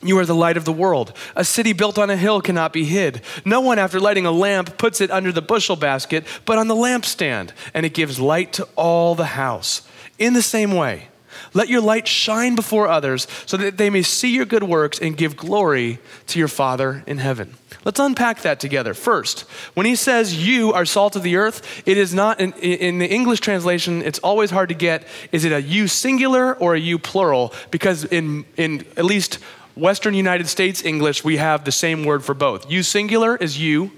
You 0.00 0.16
are 0.18 0.26
the 0.26 0.34
light 0.34 0.56
of 0.56 0.64
the 0.64 0.72
world. 0.72 1.12
A 1.34 1.44
city 1.44 1.72
built 1.72 1.98
on 1.98 2.08
a 2.08 2.16
hill 2.16 2.40
cannot 2.40 2.72
be 2.72 2.84
hid. 2.84 3.20
No 3.44 3.60
one, 3.60 3.80
after 3.80 3.98
lighting 3.98 4.26
a 4.26 4.30
lamp, 4.30 4.78
puts 4.78 5.00
it 5.00 5.10
under 5.10 5.32
the 5.32 5.42
bushel 5.42 5.74
basket, 5.74 6.24
but 6.44 6.56
on 6.56 6.68
the 6.68 6.76
lampstand, 6.76 7.50
and 7.74 7.84
it 7.84 7.94
gives 7.94 8.20
light 8.20 8.52
to 8.54 8.68
all 8.76 9.16
the 9.16 9.26
house. 9.26 9.82
In 10.18 10.34
the 10.34 10.42
same 10.42 10.72
way, 10.72 11.07
let 11.54 11.68
your 11.68 11.80
light 11.80 12.08
shine 12.08 12.54
before 12.54 12.88
others 12.88 13.26
so 13.46 13.56
that 13.56 13.78
they 13.78 13.90
may 13.90 14.02
see 14.02 14.34
your 14.34 14.44
good 14.44 14.62
works 14.62 14.98
and 14.98 15.16
give 15.16 15.36
glory 15.36 15.98
to 16.28 16.38
your 16.38 16.48
Father 16.48 17.02
in 17.06 17.18
heaven. 17.18 17.54
Let's 17.84 18.00
unpack 18.00 18.42
that 18.42 18.60
together. 18.60 18.92
First, 18.92 19.40
when 19.74 19.86
he 19.86 19.94
says 19.94 20.46
you 20.46 20.72
are 20.72 20.84
salt 20.84 21.16
of 21.16 21.22
the 21.22 21.36
earth, 21.36 21.82
it 21.86 21.96
is 21.96 22.12
not, 22.12 22.40
in, 22.40 22.52
in, 22.54 22.98
the 22.98 23.06
English 23.06 23.40
translation, 23.40 24.02
it's 24.02 24.18
always 24.18 24.50
hard 24.50 24.68
to 24.68 24.74
get 24.74 25.06
is 25.32 25.44
it 25.44 25.52
a 25.52 25.62
you 25.62 25.88
singular 25.88 26.54
or 26.54 26.74
a 26.74 26.78
you 26.78 26.98
plural? 26.98 27.52
Because 27.70 28.04
in, 28.04 28.44
in 28.56 28.84
at 28.96 29.04
least 29.04 29.38
Western 29.74 30.14
United 30.14 30.48
States 30.48 30.84
English, 30.84 31.24
we 31.24 31.36
have 31.36 31.64
the 31.64 31.72
same 31.72 32.04
word 32.04 32.24
for 32.24 32.34
both. 32.34 32.70
You 32.70 32.82
singular 32.82 33.36
is 33.36 33.58
you. 33.58 33.92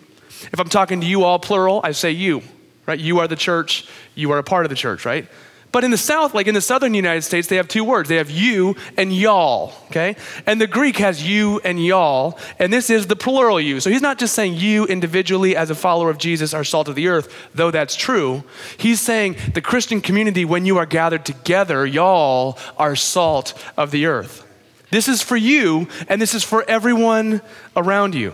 If 0.52 0.60
I'm 0.60 0.68
talking 0.68 1.00
to 1.00 1.06
you 1.06 1.24
all 1.24 1.38
plural, 1.38 1.80
I 1.82 1.92
say 1.92 2.12
you, 2.12 2.42
right? 2.86 2.98
You 2.98 3.18
are 3.20 3.28
the 3.28 3.36
church, 3.36 3.88
you 4.14 4.30
are 4.32 4.38
a 4.38 4.44
part 4.44 4.66
of 4.66 4.70
the 4.70 4.76
church, 4.76 5.04
right? 5.04 5.26
But 5.72 5.84
in 5.84 5.92
the 5.92 5.96
South, 5.96 6.34
like 6.34 6.48
in 6.48 6.54
the 6.54 6.60
Southern 6.60 6.94
United 6.94 7.22
States, 7.22 7.46
they 7.46 7.56
have 7.56 7.68
two 7.68 7.84
words. 7.84 8.08
They 8.08 8.16
have 8.16 8.30
you 8.30 8.74
and 8.96 9.14
y'all, 9.14 9.72
okay? 9.86 10.16
And 10.44 10.60
the 10.60 10.66
Greek 10.66 10.96
has 10.96 11.26
you 11.26 11.60
and 11.62 11.84
y'all, 11.84 12.38
and 12.58 12.72
this 12.72 12.90
is 12.90 13.06
the 13.06 13.14
plural 13.14 13.60
you. 13.60 13.78
So 13.78 13.88
he's 13.88 14.02
not 14.02 14.18
just 14.18 14.34
saying 14.34 14.54
you 14.54 14.84
individually 14.86 15.54
as 15.54 15.70
a 15.70 15.76
follower 15.76 16.10
of 16.10 16.18
Jesus 16.18 16.52
are 16.54 16.64
salt 16.64 16.88
of 16.88 16.96
the 16.96 17.06
earth, 17.06 17.32
though 17.54 17.70
that's 17.70 17.94
true. 17.94 18.42
He's 18.78 19.00
saying 19.00 19.36
the 19.54 19.60
Christian 19.60 20.00
community, 20.00 20.44
when 20.44 20.66
you 20.66 20.76
are 20.78 20.86
gathered 20.86 21.24
together, 21.24 21.86
y'all 21.86 22.58
are 22.76 22.96
salt 22.96 23.54
of 23.76 23.92
the 23.92 24.06
earth. 24.06 24.44
This 24.90 25.06
is 25.06 25.22
for 25.22 25.36
you, 25.36 25.86
and 26.08 26.20
this 26.20 26.34
is 26.34 26.42
for 26.42 26.68
everyone 26.68 27.42
around 27.76 28.16
you. 28.16 28.32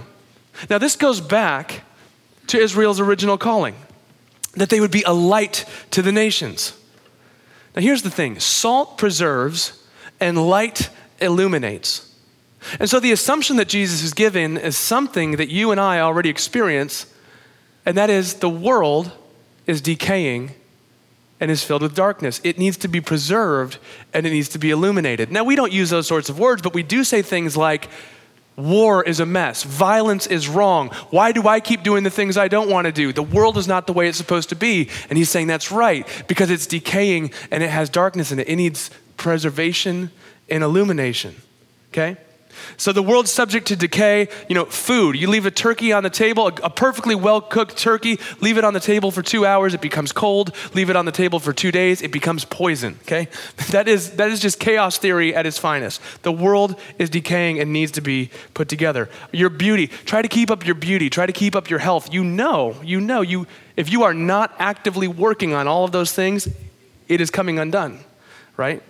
Now, 0.71 0.79
this 0.79 0.97
goes 0.97 1.21
back 1.21 1.83
to 2.47 2.59
Israel's 2.59 2.99
original 2.99 3.37
calling 3.37 3.75
that 4.55 4.71
they 4.71 4.81
would 4.81 4.91
be 4.91 5.03
a 5.03 5.13
light 5.13 5.67
to 5.91 6.01
the 6.01 6.13
nations. 6.13 6.73
Now, 7.77 7.83
here's 7.83 8.03
the 8.03 8.11
thing 8.11 8.41
salt 8.41 8.99
preserves 8.99 9.81
and 10.19 10.49
light 10.49 10.89
illuminates. 11.21 12.11
And 12.81 12.91
so, 12.91 12.99
the 12.99 13.13
assumption 13.13 13.57
that 13.57 13.69
Jesus 13.69 14.03
is 14.03 14.15
given 14.15 14.57
is 14.57 14.77
something 14.77 15.33
that 15.33 15.51
you 15.51 15.71
and 15.71 15.81
I 15.81 16.01
already 16.01 16.31
experience, 16.31 17.07
and 17.85 17.97
that 17.97 18.11
is 18.11 18.35
the 18.35 18.49
world 18.49 19.13
is 19.67 19.81
decaying 19.81 20.53
and 21.39 21.51
is 21.51 21.63
filled 21.63 21.83
with 21.83 21.95
darkness. 21.95 22.41
It 22.43 22.59
needs 22.59 22.77
to 22.79 22.89
be 22.89 23.01
preserved 23.01 23.79
and 24.15 24.27
it 24.27 24.31
needs 24.31 24.49
to 24.51 24.59
be 24.59 24.71
illuminated. 24.71 25.31
Now, 25.31 25.45
we 25.45 25.55
don't 25.55 25.73
use 25.73 25.91
those 25.91 26.07
sorts 26.07 26.31
of 26.31 26.39
words, 26.39 26.63
but 26.63 26.73
we 26.73 26.83
do 26.83 27.05
say 27.05 27.21
things 27.21 27.57
like, 27.57 27.91
War 28.57 29.05
is 29.05 29.21
a 29.21 29.27
mess. 29.27 29.63
Violence 29.63 30.27
is 30.27 30.49
wrong. 30.49 30.89
Why 31.11 31.33
do 31.33 31.47
I 31.47 31.61
keep 31.61 31.83
doing 31.83 32.05
the 32.05 32.11
things 32.11 32.39
I 32.39 32.49
don't 32.49 32.71
want 32.71 32.87
to 32.87 32.93
do? 32.93 33.13
The 33.13 33.23
world 33.23 33.59
is 33.59 33.69
not 33.69 33.87
the 33.87 33.93
way 33.93 34.09
it's 34.09 34.17
supposed 34.17 34.49
to 34.49 34.57
be. 34.57 34.89
And 35.11 35.19
he's 35.19 35.29
saying 35.29 35.47
that's 35.47 35.71
right 35.71 36.07
because 36.27 36.51
it's 36.51 36.67
decaying 36.67 37.33
and 37.51 37.63
it 37.63 37.69
has 37.69 37.91
darkness 37.91 38.33
in 38.33 38.39
it. 38.39 38.49
It 38.49 38.57
needs 38.57 38.91
preservation 39.19 40.11
and 40.49 40.65
illumination. 40.65 41.35
Okay? 41.93 42.17
So 42.77 42.93
the 42.93 43.03
world's 43.03 43.31
subject 43.31 43.67
to 43.69 43.77
decay. 43.77 44.29
You 44.49 44.55
know, 44.55 44.65
food. 44.65 45.17
You 45.17 45.29
leave 45.29 45.47
a 45.47 45.51
turkey 45.51 45.93
on 45.93 46.03
the 46.03 46.11
table, 46.11 46.49
a, 46.49 46.71
perfectly 46.71 47.15
well 47.15 47.41
cooked 47.41 47.77
turkey, 47.77 48.19
leave 48.41 48.59
it 48.59 48.65
on 48.65 48.75
the 48.75 48.81
table 48.81 49.11
for 49.11 49.23
two 49.23 49.47
hours, 49.47 49.75
it 49.75 49.81
becomes 49.81 50.13
cold. 50.13 50.55
Leave 50.75 50.91
it 50.91 50.97
on 50.97 51.05
the 51.05 51.13
table 51.13 51.41
for 51.41 51.53
two 51.53 51.73
days, 51.73 52.03
it 52.03 52.13
becomes 52.13 52.45
poison. 52.45 52.99
Okay? 53.03 53.29
That 53.77 53.89
is, 53.89 54.13
that 54.13 54.31
is 54.31 54.41
just 54.41 54.59
chaos 54.61 54.97
theory 54.97 55.35
at 55.35 55.45
its 55.45 55.59
finest. 55.59 56.01
The 56.23 56.33
world 56.33 56.81
is 56.99 57.11
decaying 57.11 57.59
and 57.61 57.73
needs 57.73 57.93
to 57.93 58.01
be 58.01 58.31
put 58.55 58.69
together. 58.69 59.11
Your 59.33 59.51
beauty. 59.51 59.89
Try 59.89 60.23
to 60.23 60.29
keep 60.29 60.51
up 60.51 60.65
your 60.65 60.77
beauty. 60.77 61.11
Try 61.11 61.27
to 61.27 61.33
keep 61.33 61.57
up 61.57 61.69
your 61.69 61.81
health. 61.81 62.13
You 62.13 62.25
know, 62.25 62.77
you 62.83 63.01
know, 63.01 63.21
you, 63.23 63.47
if 63.77 63.91
you 63.91 64.05
are 64.05 64.15
not 64.15 64.55
actively 64.59 65.09
working 65.09 65.53
on 65.53 65.67
all 65.67 65.85
of 65.85 65.93
those 65.93 66.13
things, 66.13 66.49
it 67.09 67.21
is 67.21 67.31
coming 67.31 67.59
undone, 67.59 68.01
right? 68.57 68.83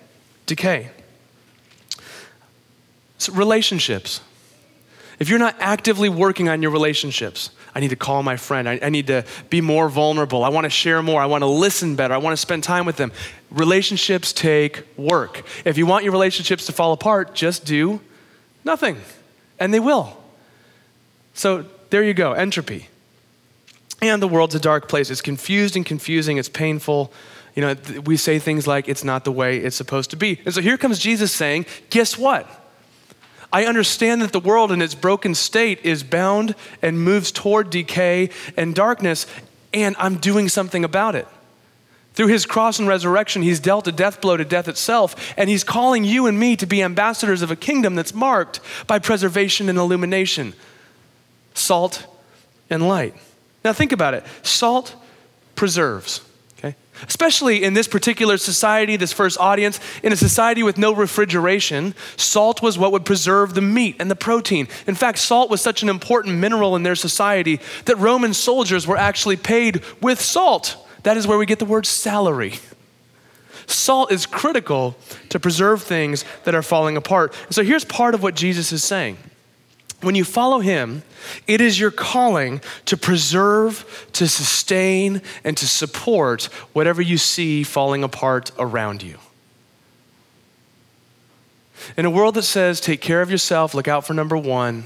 Decay. 0.47 0.91
So 3.19 3.33
relationships. 3.33 4.21
if 5.19 5.29
you're 5.29 5.39
not 5.39 5.57
actively 5.61 6.09
working 6.09 6.49
on 6.49 6.63
your 6.63 6.71
relationships, 6.71 7.51
I 7.75 7.81
need 7.81 7.91
to 7.91 7.97
call 7.97 8.23
my 8.23 8.37
friend. 8.37 8.69
I, 8.69 8.79
I 8.83 8.89
need 8.91 9.07
to 9.09 9.25
be 9.51 9.61
more 9.61 9.89
vulnerable. 9.89 10.45
I 10.45 10.49
want 10.49 10.65
to 10.65 10.71
share 10.71 11.03
more. 11.03 11.21
I 11.21 11.27
want 11.27 11.43
to 11.43 11.47
listen 11.47 11.97
better. 11.97 12.15
I 12.15 12.19
want 12.19 12.33
to 12.33 12.39
spend 12.39 12.65
time 12.65 12.87
with 12.87 12.97
them. 12.97 13.13
Relationships 13.51 14.33
take 14.33 14.85
work. 14.99 15.45
If 15.65 15.79
you 15.79 15.87
want 15.87 16.05
your 16.05 16.13
relationships 16.13 16.67
to 16.67 16.73
fall 16.73 16.93
apart, 16.93 17.35
just 17.35 17.65
do 17.65 18.01
nothing, 18.65 18.99
and 19.59 19.73
they 19.73 19.81
will. 19.81 20.17
So 21.35 21.67
there 21.91 22.03
you 22.03 22.15
go 22.15 22.33
entropy. 22.33 22.89
And 24.03 24.21
the 24.21 24.29
world's 24.29 24.55
a 24.55 24.61
dark 24.61 24.89
place. 24.89 25.11
It's 25.11 25.23
confused 25.23 25.77
and 25.77 25.85
confusing. 25.85 26.37
It's 26.37 26.49
painful. 26.51 27.13
You 27.55 27.63
know, 27.63 27.75
we 28.05 28.19
say 28.19 28.39
things 28.39 28.67
like, 28.67 28.89
it's 28.89 29.05
not 29.05 29.25
the 29.25 29.33
way 29.33 29.59
it's 29.59 29.77
supposed 29.77 30.11
to 30.11 30.17
be. 30.17 30.41
And 30.45 30.53
so 30.53 30.61
here 30.61 30.77
comes 30.77 30.99
Jesus 30.99 31.33
saying, 31.33 31.65
guess 31.89 32.19
what? 32.19 32.47
I 33.53 33.65
understand 33.65 34.23
that 34.23 34.33
the 34.33 34.41
world 34.41 34.73
in 34.73 34.83
its 34.83 34.95
broken 34.95 35.35
state 35.35 35.81
is 35.85 36.03
bound 36.03 36.55
and 36.83 37.03
moves 37.03 37.31
toward 37.31 37.71
decay 37.71 38.31
and 38.57 38.75
darkness, 38.75 39.27
and 39.73 39.97
I'm 39.99 40.17
doing 40.17 40.49
something 40.49 40.85
about 40.85 41.15
it. 41.15 41.29
Through 42.15 42.29
his 42.29 42.47
cross 42.47 42.79
and 42.79 42.89
resurrection, 42.89 43.43
he's 43.43 43.61
dealt 43.61 43.87
a 43.87 43.93
death 43.93 44.21
blow 44.21 44.37
to 44.37 44.45
death 44.45 44.69
itself, 44.69 45.35
and 45.37 45.51
he's 45.51 45.65
calling 45.65 46.03
you 46.03 46.27
and 46.27 46.39
me 46.41 46.57
to 46.57 46.67
be 46.67 46.83
ambassadors 46.83 47.43
of 47.43 47.51
a 47.51 47.57
kingdom 47.57 47.95
that's 47.95 48.15
marked 48.15 48.61
by 48.87 48.99
preservation 48.99 49.69
and 49.69 49.79
illumination, 49.79 50.55
salt 51.53 52.07
and 52.71 52.89
light. 52.89 53.15
Now, 53.65 53.73
think 53.73 53.93
about 53.93 54.15
it 54.15 54.25
salt 54.43 54.95
preserves 55.55 56.21
especially 57.07 57.63
in 57.63 57.75
this 57.75 57.89
particular 57.89 58.37
society, 58.39 58.97
this 58.97 59.13
first 59.13 59.39
audience, 59.39 59.81
in 60.03 60.13
a 60.13 60.17
society 60.17 60.63
with 60.63 60.79
no 60.79 60.95
refrigeration, 60.95 61.95
salt 62.17 62.63
was 62.63 62.79
what 62.79 62.93
would 62.93 63.05
preserve 63.05 63.55
the 63.55 63.61
meat 63.61 63.97
and 63.99 64.11
the 64.11 64.17
protein. 64.17 64.69
In 64.87 64.95
fact, 64.95 65.19
salt 65.19 65.51
was 65.51 65.61
such 65.61 65.83
an 65.83 65.89
important 65.89 66.37
mineral 66.39 66.77
in 66.77 66.83
their 66.83 66.95
society 66.95 67.61
that 67.85 67.99
Roman 67.99 68.35
soldiers 68.35 68.87
were 68.87 68.97
actually 68.97 69.37
paid 69.37 69.83
with 70.01 70.21
salt. 70.21 70.77
That 71.03 71.17
is 71.17 71.27
where 71.27 71.39
we 71.39 71.47
get 71.47 71.59
the 71.59 71.65
word 71.65 71.87
salary. 71.87 72.55
Salt 73.67 74.13
is 74.13 74.27
critical 74.27 74.97
to 75.29 75.41
preserve 75.41 75.83
things 75.83 76.25
that 76.45 76.55
are 76.55 76.63
falling 76.63 76.97
apart. 76.97 77.35
So 77.51 77.63
here's 77.63 77.85
part 77.85 78.15
of 78.15 78.23
what 78.23 78.35
Jesus 78.35 78.73
is 78.73 78.85
saying. 78.85 79.19
When 80.03 80.15
you 80.15 80.25
follow 80.25 80.61
him, 80.61 81.03
it 81.47 81.61
is 81.61 81.81
your 81.81 81.91
calling 81.91 82.61
to 82.85 82.97
preserve, 82.97 84.09
to 84.13 84.29
sustain, 84.29 85.23
and 85.43 85.57
to 85.57 85.67
support 85.67 86.45
whatever 86.73 87.01
you 87.01 87.19
see 87.19 87.63
falling 87.63 88.05
apart 88.05 88.51
around 88.59 89.03
you. 89.03 89.19
In 91.97 92.05
a 92.05 92.11
world 92.11 92.35
that 92.35 92.43
says, 92.43 92.81
take 92.81 93.01
care 93.01 93.23
of 93.23 93.31
yourself, 93.31 93.75
look 93.75 93.89
out 93.89 94.07
for 94.07 94.15
number 94.15 94.37
one, 94.37 94.85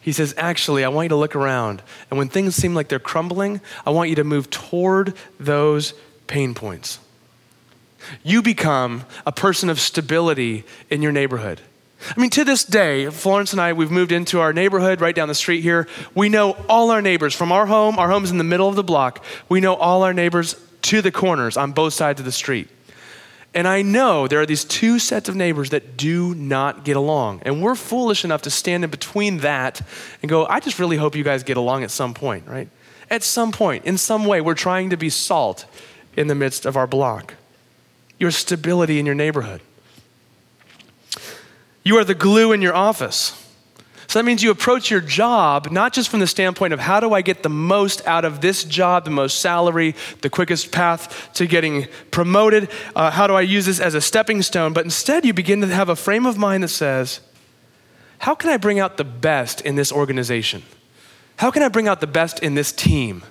he 0.00 0.12
says, 0.12 0.34
actually, 0.36 0.84
I 0.84 0.88
want 0.88 1.06
you 1.06 1.08
to 1.10 1.16
look 1.16 1.36
around. 1.36 1.82
And 2.10 2.18
when 2.18 2.28
things 2.28 2.54
seem 2.54 2.74
like 2.74 2.88
they're 2.88 2.98
crumbling, 2.98 3.60
I 3.84 3.90
want 3.90 4.08
you 4.08 4.16
to 4.16 4.24
move 4.24 4.48
toward 4.48 5.14
those 5.38 5.92
pain 6.26 6.54
points. 6.54 6.98
You 8.22 8.40
become 8.40 9.04
a 9.26 9.32
person 9.32 9.68
of 9.68 9.78
stability 9.78 10.64
in 10.88 11.02
your 11.02 11.12
neighborhood. 11.12 11.60
I 12.16 12.20
mean, 12.20 12.30
to 12.30 12.44
this 12.44 12.64
day, 12.64 13.10
Florence 13.10 13.52
and 13.52 13.60
I, 13.60 13.72
we've 13.72 13.90
moved 13.90 14.12
into 14.12 14.40
our 14.40 14.52
neighborhood 14.52 15.00
right 15.00 15.14
down 15.14 15.28
the 15.28 15.34
street 15.34 15.60
here. 15.60 15.86
We 16.14 16.28
know 16.28 16.52
all 16.68 16.90
our 16.90 17.02
neighbors 17.02 17.34
from 17.34 17.52
our 17.52 17.66
home. 17.66 17.98
Our 17.98 18.10
home's 18.10 18.30
in 18.30 18.38
the 18.38 18.44
middle 18.44 18.68
of 18.68 18.76
the 18.76 18.84
block. 18.84 19.24
We 19.48 19.60
know 19.60 19.74
all 19.74 20.02
our 20.02 20.14
neighbors 20.14 20.56
to 20.82 21.02
the 21.02 21.12
corners 21.12 21.56
on 21.56 21.72
both 21.72 21.92
sides 21.92 22.20
of 22.20 22.26
the 22.26 22.32
street. 22.32 22.68
And 23.52 23.66
I 23.66 23.82
know 23.82 24.28
there 24.28 24.40
are 24.40 24.46
these 24.46 24.64
two 24.64 24.98
sets 24.98 25.28
of 25.28 25.34
neighbors 25.34 25.70
that 25.70 25.96
do 25.96 26.34
not 26.34 26.84
get 26.84 26.96
along. 26.96 27.42
And 27.44 27.62
we're 27.62 27.74
foolish 27.74 28.24
enough 28.24 28.42
to 28.42 28.50
stand 28.50 28.84
in 28.84 28.90
between 28.90 29.38
that 29.38 29.82
and 30.22 30.30
go, 30.30 30.46
I 30.46 30.60
just 30.60 30.78
really 30.78 30.96
hope 30.96 31.16
you 31.16 31.24
guys 31.24 31.42
get 31.42 31.56
along 31.56 31.82
at 31.82 31.90
some 31.90 32.14
point, 32.14 32.46
right? 32.46 32.68
At 33.10 33.24
some 33.24 33.50
point, 33.50 33.84
in 33.84 33.98
some 33.98 34.24
way, 34.24 34.40
we're 34.40 34.54
trying 34.54 34.90
to 34.90 34.96
be 34.96 35.10
salt 35.10 35.66
in 36.16 36.28
the 36.28 36.34
midst 36.34 36.64
of 36.64 36.76
our 36.76 36.86
block. 36.86 37.34
Your 38.18 38.30
stability 38.30 39.00
in 39.00 39.06
your 39.06 39.16
neighborhood. 39.16 39.62
You 41.82 41.96
are 41.98 42.04
the 42.04 42.14
glue 42.14 42.52
in 42.52 42.62
your 42.62 42.74
office. 42.74 43.36
So 44.10 44.18
that 44.18 44.24
means 44.24 44.42
you 44.42 44.50
approach 44.50 44.90
your 44.90 45.00
job 45.00 45.70
not 45.70 45.92
just 45.92 46.08
from 46.08 46.18
the 46.18 46.26
standpoint 46.26 46.72
of 46.72 46.80
how 46.80 46.98
do 46.98 47.14
I 47.14 47.22
get 47.22 47.44
the 47.44 47.48
most 47.48 48.04
out 48.08 48.24
of 48.24 48.40
this 48.40 48.64
job, 48.64 49.04
the 49.04 49.10
most 49.12 49.40
salary, 49.40 49.94
the 50.22 50.28
quickest 50.28 50.72
path 50.72 51.32
to 51.34 51.46
getting 51.46 51.86
promoted, 52.10 52.70
uh, 52.96 53.12
how 53.12 53.28
do 53.28 53.34
I 53.34 53.42
use 53.42 53.66
this 53.66 53.78
as 53.78 53.94
a 53.94 54.00
stepping 54.00 54.42
stone, 54.42 54.72
but 54.72 54.84
instead 54.84 55.24
you 55.24 55.32
begin 55.32 55.60
to 55.60 55.68
have 55.68 55.88
a 55.88 55.94
frame 55.94 56.26
of 56.26 56.36
mind 56.36 56.64
that 56.64 56.70
says, 56.70 57.20
how 58.18 58.34
can 58.34 58.50
I 58.50 58.56
bring 58.56 58.80
out 58.80 58.96
the 58.96 59.04
best 59.04 59.60
in 59.60 59.76
this 59.76 59.92
organization? 59.92 60.64
How 61.36 61.52
can 61.52 61.62
I 61.62 61.68
bring 61.68 61.86
out 61.86 62.00
the 62.00 62.08
best 62.08 62.40
in 62.40 62.54
this 62.54 62.72
team? 62.72 63.22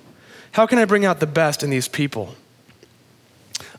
How 0.52 0.66
can 0.66 0.78
I 0.78 0.86
bring 0.86 1.04
out 1.04 1.20
the 1.20 1.26
best 1.26 1.62
in 1.62 1.68
these 1.68 1.88
people? 1.88 2.36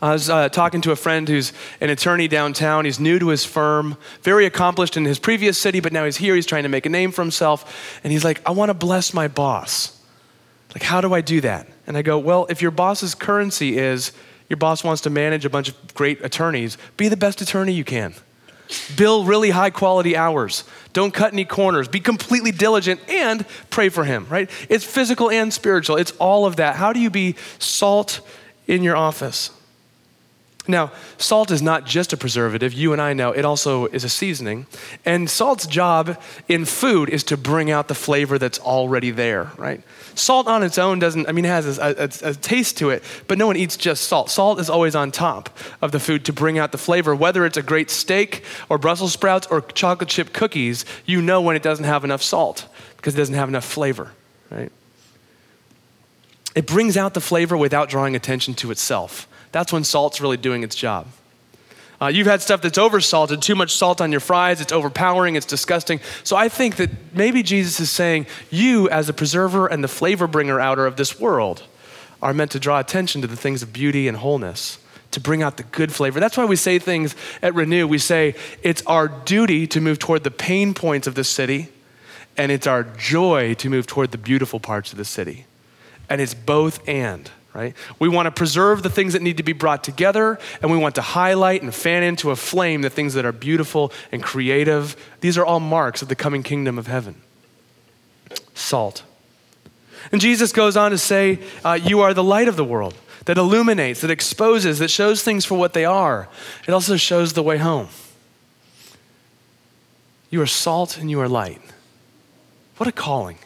I 0.01 0.13
was 0.13 0.29
uh, 0.29 0.49
talking 0.49 0.81
to 0.81 0.91
a 0.91 0.95
friend 0.95 1.29
who's 1.29 1.53
an 1.79 1.91
attorney 1.91 2.27
downtown. 2.27 2.85
He's 2.85 2.99
new 2.99 3.19
to 3.19 3.27
his 3.27 3.45
firm, 3.45 3.97
very 4.23 4.45
accomplished 4.47 4.97
in 4.97 5.05
his 5.05 5.19
previous 5.19 5.59
city, 5.59 5.79
but 5.79 5.93
now 5.93 6.05
he's 6.05 6.17
here. 6.17 6.33
He's 6.33 6.47
trying 6.47 6.63
to 6.63 6.69
make 6.69 6.87
a 6.87 6.89
name 6.89 7.11
for 7.11 7.21
himself. 7.21 7.99
And 8.03 8.11
he's 8.11 8.23
like, 8.23 8.41
I 8.47 8.51
want 8.51 8.69
to 8.69 8.73
bless 8.73 9.13
my 9.13 9.27
boss. 9.27 9.99
Like, 10.73 10.83
how 10.83 11.01
do 11.01 11.13
I 11.13 11.21
do 11.21 11.41
that? 11.41 11.67
And 11.85 11.97
I 11.97 12.01
go, 12.01 12.17
Well, 12.17 12.47
if 12.49 12.61
your 12.61 12.71
boss's 12.71 13.13
currency 13.13 13.77
is 13.77 14.11
your 14.49 14.57
boss 14.57 14.83
wants 14.83 15.01
to 15.03 15.09
manage 15.09 15.45
a 15.45 15.49
bunch 15.49 15.69
of 15.69 15.93
great 15.93 16.23
attorneys, 16.25 16.77
be 16.97 17.07
the 17.07 17.17
best 17.17 17.39
attorney 17.41 17.73
you 17.73 17.83
can. 17.83 18.13
Bill 18.97 19.23
really 19.23 19.49
high 19.49 19.69
quality 19.69 20.15
hours. 20.15 20.63
Don't 20.93 21.13
cut 21.13 21.33
any 21.33 21.45
corners. 21.45 21.87
Be 21.87 21.99
completely 21.99 22.51
diligent 22.51 23.01
and 23.09 23.45
pray 23.69 23.89
for 23.89 24.03
him, 24.03 24.25
right? 24.29 24.49
It's 24.69 24.85
physical 24.85 25.29
and 25.29 25.53
spiritual. 25.53 25.97
It's 25.97 26.11
all 26.13 26.45
of 26.45 26.55
that. 26.55 26.77
How 26.77 26.91
do 26.91 26.99
you 26.99 27.09
be 27.09 27.35
salt 27.59 28.21
in 28.67 28.83
your 28.83 28.95
office? 28.95 29.51
Now, 30.67 30.91
salt 31.17 31.49
is 31.49 31.61
not 31.61 31.85
just 31.85 32.13
a 32.13 32.17
preservative. 32.17 32.71
You 32.71 32.93
and 32.93 33.01
I 33.01 33.13
know 33.13 33.31
it 33.31 33.45
also 33.45 33.87
is 33.87 34.03
a 34.03 34.09
seasoning. 34.09 34.67
And 35.05 35.27
salt's 35.27 35.65
job 35.65 36.21
in 36.47 36.65
food 36.65 37.09
is 37.09 37.23
to 37.25 37.37
bring 37.37 37.71
out 37.71 37.87
the 37.87 37.95
flavor 37.95 38.37
that's 38.37 38.59
already 38.59 39.09
there, 39.09 39.51
right? 39.57 39.81
Salt 40.13 40.47
on 40.47 40.61
its 40.61 40.77
own 40.77 40.99
doesn't, 40.99 41.27
I 41.27 41.31
mean, 41.31 41.45
it 41.45 41.49
has 41.49 41.79
a, 41.79 41.81
a, 41.81 42.29
a, 42.29 42.33
taste 42.35 42.77
to 42.77 42.91
it, 42.91 43.03
but 43.27 43.39
no 43.39 43.47
one 43.47 43.57
eats 43.57 43.75
just 43.75 44.03
salt. 44.03 44.29
Salt 44.29 44.59
is 44.59 44.69
always 44.69 44.93
on 44.93 45.11
top 45.11 45.49
of 45.81 45.91
the 45.91 45.99
food 45.99 46.25
to 46.25 46.33
bring 46.33 46.59
out 46.59 46.71
the 46.71 46.77
flavor. 46.77 47.15
Whether 47.15 47.43
it's 47.45 47.57
a 47.57 47.63
great 47.63 47.89
steak 47.89 48.43
or 48.69 48.77
Brussels 48.77 49.13
sprouts 49.13 49.47
or 49.47 49.61
chocolate 49.61 50.09
chip 50.09 50.31
cookies, 50.31 50.85
you 51.07 51.23
know 51.23 51.41
when 51.41 51.55
it 51.55 51.63
doesn't 51.63 51.85
have 51.85 52.03
enough 52.03 52.21
salt 52.21 52.67
because 52.97 53.15
it 53.15 53.17
doesn't 53.17 53.35
have 53.35 53.49
enough 53.49 53.65
flavor, 53.65 54.11
right? 54.51 54.71
It 56.53 56.67
brings 56.67 56.97
out 56.97 57.15
the 57.15 57.21
flavor 57.21 57.57
without 57.57 57.89
drawing 57.89 58.15
attention 58.15 58.53
to 58.55 58.69
itself. 58.69 59.27
That's 59.51 59.73
when 59.73 59.83
salt's 59.83 60.21
really 60.21 60.37
doing 60.37 60.63
its 60.63 60.75
job. 60.75 61.07
Uh, 62.01 62.07
you've 62.07 62.25
had 62.25 62.41
stuff 62.41 62.61
that's 62.63 62.79
oversalted, 62.79 63.41
too 63.41 63.53
much 63.53 63.75
salt 63.75 64.01
on 64.01 64.11
your 64.11 64.19
fries, 64.19 64.59
it's 64.59 64.71
overpowering, 64.71 65.35
it's 65.35 65.45
disgusting. 65.45 65.99
So 66.23 66.35
I 66.35 66.49
think 66.49 66.77
that 66.77 66.89
maybe 67.13 67.43
Jesus 67.43 67.79
is 67.79 67.91
saying, 67.91 68.25
you, 68.49 68.89
as 68.89 69.05
the 69.05 69.13
preserver 69.13 69.67
and 69.67 69.83
the 69.83 69.87
flavor 69.87 70.25
bringer 70.25 70.59
outer 70.59 70.87
of 70.87 70.95
this 70.95 71.19
world, 71.19 71.61
are 72.19 72.33
meant 72.33 72.51
to 72.51 72.59
draw 72.59 72.79
attention 72.79 73.21
to 73.21 73.27
the 73.27 73.35
things 73.35 73.61
of 73.61 73.71
beauty 73.71 74.07
and 74.07 74.17
wholeness, 74.17 74.79
to 75.11 75.19
bring 75.19 75.43
out 75.43 75.57
the 75.57 75.63
good 75.63 75.93
flavor. 75.93 76.19
That's 76.19 76.37
why 76.37 76.45
we 76.45 76.55
say 76.55 76.79
things 76.79 77.15
at 77.43 77.53
Renew. 77.53 77.85
We 77.85 77.99
say 77.99 78.33
it's 78.63 78.81
our 78.87 79.07
duty 79.07 79.67
to 79.67 79.79
move 79.79 79.99
toward 79.99 80.23
the 80.23 80.31
pain 80.31 80.73
points 80.73 81.05
of 81.05 81.13
the 81.13 81.23
city, 81.23 81.69
and 82.35 82.51
it's 82.51 82.65
our 82.65 82.83
joy 82.83 83.53
to 83.55 83.69
move 83.69 83.85
toward 83.85 84.11
the 84.11 84.17
beautiful 84.17 84.59
parts 84.59 84.91
of 84.91 84.97
the 84.97 85.05
city. 85.05 85.45
And 86.09 86.19
it's 86.19 86.33
both 86.33 86.87
and 86.89 87.29
right? 87.53 87.75
We 87.99 88.09
want 88.09 88.27
to 88.27 88.31
preserve 88.31 88.83
the 88.83 88.89
things 88.89 89.13
that 89.13 89.21
need 89.21 89.37
to 89.37 89.43
be 89.43 89.53
brought 89.53 89.83
together, 89.83 90.39
and 90.61 90.71
we 90.71 90.77
want 90.77 90.95
to 90.95 91.01
highlight 91.01 91.61
and 91.61 91.73
fan 91.73 92.03
into 92.03 92.31
a 92.31 92.35
flame 92.35 92.81
the 92.81 92.89
things 92.89 93.13
that 93.13 93.25
are 93.25 93.31
beautiful 93.31 93.91
and 94.11 94.23
creative. 94.23 94.95
These 95.19 95.37
are 95.37 95.45
all 95.45 95.59
marks 95.59 96.01
of 96.01 96.07
the 96.07 96.15
coming 96.15 96.43
kingdom 96.43 96.77
of 96.77 96.87
heaven. 96.87 97.21
Salt. 98.53 99.03
And 100.11 100.21
Jesus 100.21 100.51
goes 100.51 100.77
on 100.77 100.91
to 100.91 100.97
say, 100.97 101.39
uh, 101.63 101.73
You 101.81 102.01
are 102.01 102.13
the 102.13 102.23
light 102.23 102.47
of 102.47 102.55
the 102.55 102.65
world 102.65 102.95
that 103.25 103.37
illuminates, 103.37 104.01
that 104.01 104.11
exposes, 104.11 104.79
that 104.79 104.89
shows 104.89 105.23
things 105.23 105.45
for 105.45 105.57
what 105.57 105.73
they 105.73 105.85
are. 105.85 106.27
It 106.67 106.71
also 106.71 106.97
shows 106.97 107.33
the 107.33 107.43
way 107.43 107.57
home. 107.57 107.89
You 110.29 110.41
are 110.41 110.47
salt 110.47 110.97
and 110.97 111.11
you 111.11 111.19
are 111.19 111.27
light. 111.27 111.61
What 112.77 112.87
a 112.87 112.91
calling. 112.91 113.37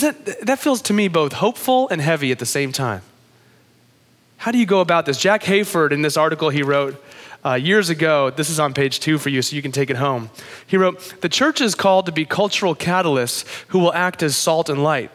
That, 0.00 0.46
that 0.46 0.58
feels 0.58 0.82
to 0.82 0.92
me 0.92 1.08
both 1.08 1.34
hopeful 1.34 1.88
and 1.88 2.00
heavy 2.00 2.32
at 2.32 2.38
the 2.38 2.46
same 2.46 2.72
time. 2.72 3.02
How 4.38 4.52
do 4.52 4.58
you 4.58 4.66
go 4.66 4.80
about 4.80 5.06
this? 5.06 5.18
Jack 5.18 5.42
Hayford, 5.44 5.92
in 5.92 6.02
this 6.02 6.16
article 6.16 6.50
he 6.50 6.62
wrote 6.62 7.02
uh, 7.44 7.54
years 7.54 7.88
ago, 7.88 8.30
this 8.30 8.50
is 8.50 8.58
on 8.58 8.74
page 8.74 9.00
two 9.00 9.18
for 9.18 9.28
you 9.28 9.40
so 9.40 9.56
you 9.56 9.62
can 9.62 9.72
take 9.72 9.88
it 9.88 9.96
home. 9.96 10.30
He 10.66 10.76
wrote 10.76 11.20
The 11.20 11.28
church 11.28 11.60
is 11.60 11.74
called 11.74 12.06
to 12.06 12.12
be 12.12 12.24
cultural 12.24 12.74
catalysts 12.74 13.46
who 13.68 13.78
will 13.78 13.92
act 13.92 14.22
as 14.22 14.36
salt 14.36 14.68
and 14.68 14.82
light. 14.82 15.10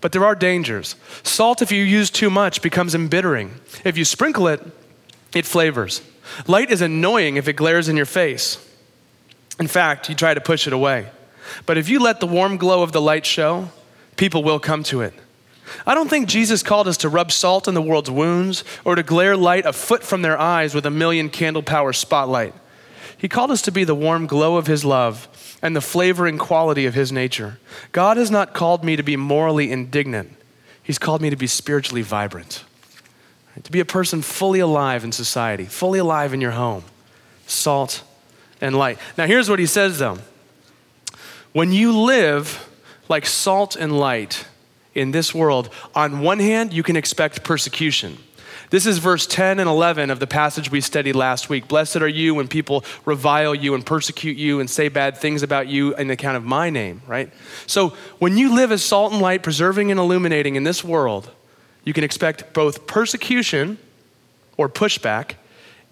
But 0.00 0.12
there 0.12 0.24
are 0.24 0.34
dangers. 0.34 0.96
Salt, 1.22 1.62
if 1.62 1.72
you 1.72 1.82
use 1.82 2.10
too 2.10 2.30
much, 2.30 2.62
becomes 2.62 2.94
embittering. 2.94 3.52
If 3.84 3.96
you 3.96 4.04
sprinkle 4.04 4.48
it, 4.48 4.60
it 5.34 5.46
flavors. 5.46 6.02
Light 6.46 6.70
is 6.70 6.80
annoying 6.80 7.36
if 7.36 7.48
it 7.48 7.54
glares 7.54 7.88
in 7.88 7.96
your 7.96 8.06
face. 8.06 8.58
In 9.58 9.66
fact, 9.66 10.08
you 10.08 10.14
try 10.14 10.34
to 10.34 10.40
push 10.40 10.66
it 10.66 10.72
away. 10.72 11.08
But 11.66 11.78
if 11.78 11.88
you 11.88 12.00
let 12.00 12.20
the 12.20 12.26
warm 12.26 12.56
glow 12.56 12.82
of 12.82 12.92
the 12.92 13.00
light 13.00 13.24
show, 13.26 13.70
people 14.16 14.42
will 14.42 14.60
come 14.60 14.82
to 14.84 15.00
it. 15.00 15.14
I 15.86 15.94
don't 15.94 16.08
think 16.08 16.28
Jesus 16.28 16.62
called 16.62 16.88
us 16.88 16.98
to 16.98 17.08
rub 17.08 17.32
salt 17.32 17.68
in 17.68 17.74
the 17.74 17.82
world's 17.82 18.10
wounds 18.10 18.64
or 18.84 18.94
to 18.94 19.02
glare 19.02 19.36
light 19.36 19.66
a 19.66 19.72
foot 19.72 20.02
from 20.02 20.22
their 20.22 20.38
eyes 20.38 20.74
with 20.74 20.86
a 20.86 20.90
million 20.90 21.30
candle 21.30 21.62
power 21.62 21.92
spotlight. 21.92 22.54
He 23.16 23.28
called 23.28 23.50
us 23.50 23.62
to 23.62 23.72
be 23.72 23.84
the 23.84 23.94
warm 23.94 24.26
glow 24.26 24.56
of 24.56 24.66
His 24.66 24.84
love 24.84 25.28
and 25.62 25.74
the 25.74 25.80
flavoring 25.80 26.36
quality 26.36 26.84
of 26.86 26.94
His 26.94 27.10
nature. 27.10 27.58
God 27.92 28.16
has 28.16 28.30
not 28.30 28.52
called 28.52 28.84
me 28.84 28.96
to 28.96 29.02
be 29.02 29.16
morally 29.16 29.72
indignant, 29.72 30.36
He's 30.82 30.98
called 30.98 31.22
me 31.22 31.30
to 31.30 31.36
be 31.36 31.46
spiritually 31.46 32.02
vibrant, 32.02 32.64
to 33.62 33.72
be 33.72 33.80
a 33.80 33.86
person 33.86 34.20
fully 34.20 34.60
alive 34.60 35.04
in 35.04 35.12
society, 35.12 35.64
fully 35.64 35.98
alive 35.98 36.34
in 36.34 36.42
your 36.42 36.50
home, 36.50 36.84
salt 37.46 38.02
and 38.60 38.76
light. 38.76 38.98
Now, 39.16 39.26
here's 39.26 39.48
what 39.48 39.58
He 39.58 39.66
says 39.66 39.98
though 39.98 40.18
when 41.52 41.72
you 41.72 41.98
live 41.98 42.68
like 43.08 43.26
salt 43.26 43.76
and 43.76 43.98
light, 43.98 44.46
in 44.94 45.10
this 45.10 45.34
world, 45.34 45.70
on 45.94 46.20
one 46.20 46.38
hand, 46.38 46.72
you 46.72 46.82
can 46.82 46.96
expect 46.96 47.42
persecution. 47.44 48.18
This 48.70 48.86
is 48.86 48.98
verse 48.98 49.26
10 49.26 49.60
and 49.60 49.68
11 49.68 50.10
of 50.10 50.20
the 50.20 50.26
passage 50.26 50.70
we 50.70 50.80
studied 50.80 51.14
last 51.14 51.48
week. 51.48 51.68
Blessed 51.68 51.96
are 51.96 52.08
you 52.08 52.34
when 52.34 52.48
people 52.48 52.84
revile 53.04 53.54
you 53.54 53.74
and 53.74 53.84
persecute 53.84 54.36
you 54.36 54.58
and 54.58 54.68
say 54.68 54.88
bad 54.88 55.16
things 55.16 55.42
about 55.42 55.68
you 55.68 55.94
in 55.96 56.10
account 56.10 56.36
of 56.36 56.44
my 56.44 56.70
name, 56.70 57.02
right? 57.06 57.32
So 57.66 57.90
when 58.18 58.38
you 58.38 58.54
live 58.54 58.72
as 58.72 58.82
salt 58.82 59.12
and 59.12 59.20
light, 59.20 59.42
preserving 59.42 59.90
and 59.90 60.00
illuminating 60.00 60.56
in 60.56 60.64
this 60.64 60.82
world, 60.82 61.30
you 61.84 61.92
can 61.92 62.04
expect 62.04 62.52
both 62.54 62.86
persecution 62.86 63.78
or 64.56 64.68
pushback, 64.68 65.32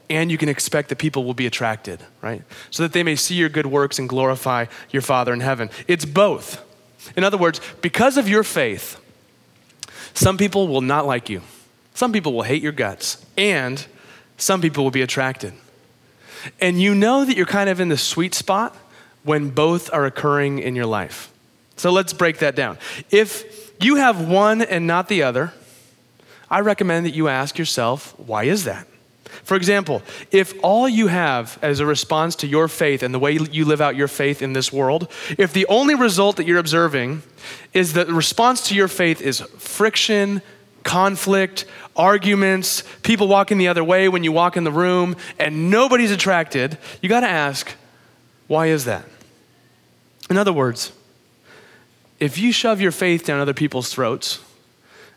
and 0.08 0.30
you 0.30 0.38
can 0.38 0.48
expect 0.48 0.88
that 0.88 0.98
people 0.98 1.24
will 1.24 1.34
be 1.34 1.46
attracted, 1.46 2.00
right? 2.20 2.42
So 2.70 2.82
that 2.84 2.92
they 2.92 3.02
may 3.02 3.16
see 3.16 3.34
your 3.34 3.48
good 3.48 3.66
works 3.66 3.98
and 3.98 4.08
glorify 4.08 4.66
your 4.90 5.02
Father 5.02 5.32
in 5.32 5.40
heaven. 5.40 5.70
It's 5.86 6.04
both. 6.04 6.64
In 7.16 7.24
other 7.24 7.36
words, 7.38 7.60
because 7.80 8.16
of 8.16 8.28
your 8.28 8.42
faith, 8.42 8.98
some 10.14 10.36
people 10.36 10.68
will 10.68 10.80
not 10.80 11.06
like 11.06 11.28
you, 11.28 11.42
some 11.94 12.12
people 12.12 12.32
will 12.32 12.42
hate 12.42 12.62
your 12.62 12.72
guts, 12.72 13.24
and 13.36 13.84
some 14.36 14.60
people 14.60 14.84
will 14.84 14.90
be 14.90 15.02
attracted. 15.02 15.52
And 16.60 16.80
you 16.80 16.94
know 16.94 17.24
that 17.24 17.36
you're 17.36 17.46
kind 17.46 17.70
of 17.70 17.80
in 17.80 17.88
the 17.88 17.96
sweet 17.96 18.34
spot 18.34 18.76
when 19.22 19.50
both 19.50 19.92
are 19.92 20.04
occurring 20.04 20.58
in 20.58 20.74
your 20.74 20.86
life. 20.86 21.32
So 21.76 21.90
let's 21.90 22.12
break 22.12 22.38
that 22.38 22.56
down. 22.56 22.78
If 23.10 23.72
you 23.82 23.96
have 23.96 24.28
one 24.28 24.62
and 24.62 24.86
not 24.86 25.08
the 25.08 25.22
other, 25.22 25.52
I 26.50 26.60
recommend 26.60 27.06
that 27.06 27.14
you 27.14 27.28
ask 27.28 27.58
yourself, 27.58 28.18
why 28.18 28.44
is 28.44 28.64
that? 28.64 28.86
For 29.44 29.56
example, 29.56 30.02
if 30.30 30.54
all 30.62 30.88
you 30.88 31.08
have 31.08 31.58
as 31.62 31.80
a 31.80 31.86
response 31.86 32.36
to 32.36 32.46
your 32.46 32.68
faith 32.68 33.02
and 33.02 33.12
the 33.12 33.18
way 33.18 33.32
you 33.32 33.64
live 33.64 33.80
out 33.80 33.96
your 33.96 34.08
faith 34.08 34.40
in 34.40 34.52
this 34.52 34.72
world, 34.72 35.10
if 35.36 35.52
the 35.52 35.66
only 35.66 35.94
result 35.94 36.36
that 36.36 36.46
you're 36.46 36.58
observing 36.58 37.22
is 37.72 37.94
that 37.94 38.06
the 38.06 38.14
response 38.14 38.68
to 38.68 38.74
your 38.74 38.88
faith 38.88 39.20
is 39.20 39.40
friction, 39.40 40.42
conflict, 40.84 41.64
arguments, 41.96 42.84
people 43.02 43.28
walking 43.28 43.58
the 43.58 43.68
other 43.68 43.84
way 43.84 44.08
when 44.08 44.24
you 44.24 44.32
walk 44.32 44.56
in 44.56 44.64
the 44.64 44.72
room, 44.72 45.16
and 45.38 45.70
nobody's 45.70 46.10
attracted, 46.10 46.78
you 47.00 47.08
got 47.08 47.20
to 47.20 47.28
ask, 47.28 47.72
why 48.46 48.66
is 48.66 48.84
that? 48.84 49.04
In 50.30 50.38
other 50.38 50.52
words, 50.52 50.92
if 52.20 52.38
you 52.38 52.52
shove 52.52 52.80
your 52.80 52.92
faith 52.92 53.24
down 53.24 53.40
other 53.40 53.54
people's 53.54 53.92
throats, 53.92 54.38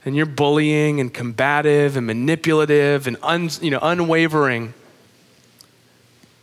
and 0.05 0.15
you're 0.15 0.27
bullying 0.27 0.99
and 0.99 1.13
combative 1.13 1.97
and 1.97 2.05
manipulative 2.05 3.07
and 3.07 3.17
un, 3.23 3.49
you 3.61 3.71
know, 3.71 3.79
unwavering, 3.81 4.73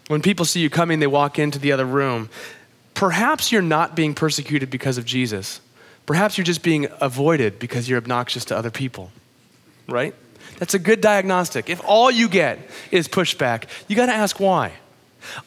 when 0.09 0.21
people 0.21 0.45
see 0.45 0.61
you 0.61 0.69
coming, 0.69 0.99
they 0.99 1.07
walk 1.07 1.39
into 1.39 1.59
the 1.59 1.73
other 1.73 1.87
room. 1.87 2.29
Perhaps 2.93 3.53
you're 3.53 3.63
not 3.63 3.97
being 3.97 4.15
persecuted 4.15 4.69
because 4.69 4.99
of 4.99 5.07
Jesus. 5.07 5.61
Perhaps 6.05 6.37
you're 6.37 6.45
just 6.45 6.63
being 6.63 6.89
avoided 7.01 7.59
because 7.59 7.89
you're 7.89 7.99
obnoxious 7.99 8.45
to 8.47 8.57
other 8.57 8.71
people, 8.71 9.11
right? 9.89 10.15
That's 10.59 10.75
a 10.75 10.79
good 10.79 11.01
diagnostic. 11.01 11.71
If 11.71 11.81
all 11.85 12.11
you 12.11 12.29
get 12.29 12.59
is 12.91 13.09
pushback, 13.09 13.65
you 13.89 13.97
got 13.97 14.07
to 14.07 14.13
ask 14.13 14.39
why. 14.39 14.73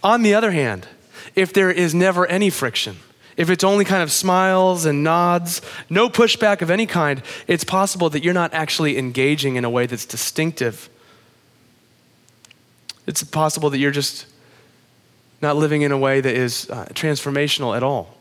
On 0.03 0.23
the 0.23 0.33
other 0.33 0.51
hand, 0.51 0.87
if 1.35 1.53
there 1.53 1.69
is 1.69 1.93
never 1.93 2.25
any 2.25 2.49
friction, 2.49 2.97
if 3.37 3.49
it's 3.49 3.63
only 3.63 3.83
kind 3.83 4.01
of 4.01 4.11
smiles 4.11 4.85
and 4.85 5.03
nods, 5.03 5.61
no 5.89 6.09
pushback 6.09 6.61
of 6.61 6.71
any 6.71 6.85
kind, 6.85 7.21
it's 7.47 7.63
possible 7.63 8.09
that 8.11 8.23
you're 8.23 8.33
not 8.33 8.53
actually 8.53 8.97
engaging 8.97 9.55
in 9.57 9.65
a 9.65 9.69
way 9.69 9.85
that's 9.85 10.05
distinctive. 10.05 10.89
It's 13.05 13.23
possible 13.23 13.69
that 13.69 13.77
you're 13.77 13.91
just 13.91 14.25
not 15.41 15.57
living 15.57 15.81
in 15.81 15.91
a 15.91 15.97
way 15.97 16.21
that 16.21 16.33
is 16.33 16.69
uh, 16.69 16.85
transformational 16.93 17.75
at 17.75 17.83
all. 17.83 18.15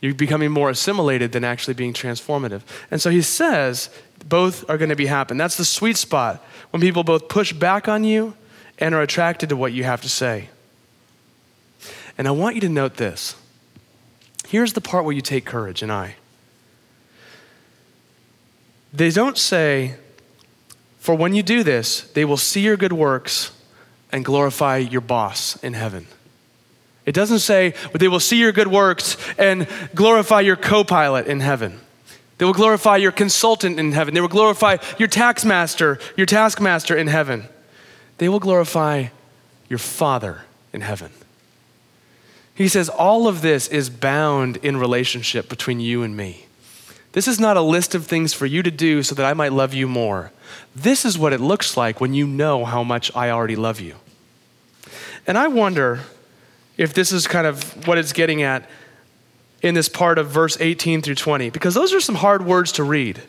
You're 0.00 0.14
becoming 0.14 0.50
more 0.50 0.70
assimilated 0.70 1.32
than 1.32 1.44
actually 1.44 1.74
being 1.74 1.92
transformative. 1.92 2.62
And 2.90 3.00
so 3.00 3.10
he 3.10 3.22
says 3.22 3.90
both 4.28 4.68
are 4.68 4.78
going 4.78 4.88
to 4.88 4.96
be 4.96 5.06
happen. 5.06 5.36
That's 5.36 5.56
the 5.56 5.64
sweet 5.64 5.96
spot 5.96 6.44
when 6.70 6.80
people 6.80 7.04
both 7.04 7.28
push 7.28 7.52
back 7.52 7.88
on 7.88 8.04
you 8.04 8.34
and 8.78 8.94
are 8.94 9.02
attracted 9.02 9.48
to 9.48 9.56
what 9.56 9.72
you 9.72 9.84
have 9.84 10.02
to 10.02 10.08
say. 10.08 10.48
And 12.18 12.26
I 12.26 12.30
want 12.30 12.54
you 12.54 12.60
to 12.62 12.68
note 12.68 12.96
this. 12.96 13.36
Here's 14.52 14.74
the 14.74 14.82
part 14.82 15.06
where 15.06 15.14
you 15.14 15.22
take 15.22 15.46
courage, 15.46 15.82
and 15.82 15.90
I. 15.90 16.16
They 18.92 19.08
don't 19.08 19.38
say, 19.38 19.94
for 20.98 21.14
when 21.14 21.32
you 21.32 21.42
do 21.42 21.62
this, 21.62 22.02
they 22.02 22.26
will 22.26 22.36
see 22.36 22.60
your 22.60 22.76
good 22.76 22.92
works 22.92 23.52
and 24.12 24.22
glorify 24.22 24.76
your 24.76 25.00
boss 25.00 25.56
in 25.64 25.72
heaven. 25.72 26.06
It 27.06 27.14
doesn't 27.14 27.38
say, 27.38 27.72
but 27.92 28.02
they 28.02 28.08
will 28.08 28.20
see 28.20 28.38
your 28.38 28.52
good 28.52 28.68
works 28.68 29.16
and 29.38 29.66
glorify 29.94 30.40
your 30.40 30.56
co 30.56 30.84
pilot 30.84 31.28
in 31.28 31.40
heaven. 31.40 31.80
They 32.36 32.44
will 32.44 32.52
glorify 32.52 32.98
your 32.98 33.10
consultant 33.10 33.80
in 33.80 33.92
heaven. 33.92 34.12
They 34.12 34.20
will 34.20 34.28
glorify 34.28 34.76
your 34.98 35.08
tax 35.08 35.46
master, 35.46 35.98
your 36.14 36.26
taskmaster 36.26 36.94
in 36.94 37.06
heaven. 37.06 37.44
They 38.18 38.28
will 38.28 38.38
glorify 38.38 39.06
your 39.70 39.78
Father 39.78 40.42
in 40.74 40.82
heaven. 40.82 41.10
He 42.54 42.68
says, 42.68 42.88
All 42.88 43.28
of 43.28 43.42
this 43.42 43.68
is 43.68 43.90
bound 43.90 44.58
in 44.58 44.76
relationship 44.76 45.48
between 45.48 45.80
you 45.80 46.02
and 46.02 46.16
me. 46.16 46.46
This 47.12 47.28
is 47.28 47.38
not 47.38 47.56
a 47.56 47.62
list 47.62 47.94
of 47.94 48.06
things 48.06 48.32
for 48.32 48.46
you 48.46 48.62
to 48.62 48.70
do 48.70 49.02
so 49.02 49.14
that 49.14 49.26
I 49.26 49.34
might 49.34 49.52
love 49.52 49.74
you 49.74 49.86
more. 49.86 50.32
This 50.74 51.04
is 51.04 51.18
what 51.18 51.32
it 51.32 51.40
looks 51.40 51.76
like 51.76 52.00
when 52.00 52.14
you 52.14 52.26
know 52.26 52.64
how 52.64 52.82
much 52.82 53.14
I 53.14 53.30
already 53.30 53.56
love 53.56 53.80
you. 53.80 53.96
And 55.26 55.36
I 55.36 55.48
wonder 55.48 56.00
if 56.76 56.94
this 56.94 57.12
is 57.12 57.26
kind 57.26 57.46
of 57.46 57.86
what 57.86 57.98
it's 57.98 58.12
getting 58.12 58.42
at 58.42 58.68
in 59.60 59.74
this 59.74 59.88
part 59.88 60.18
of 60.18 60.28
verse 60.28 60.56
18 60.58 61.02
through 61.02 61.14
20, 61.14 61.50
because 61.50 61.74
those 61.74 61.92
are 61.92 62.00
some 62.00 62.16
hard 62.16 62.44
words 62.44 62.72
to 62.72 62.82
read. 62.82 63.22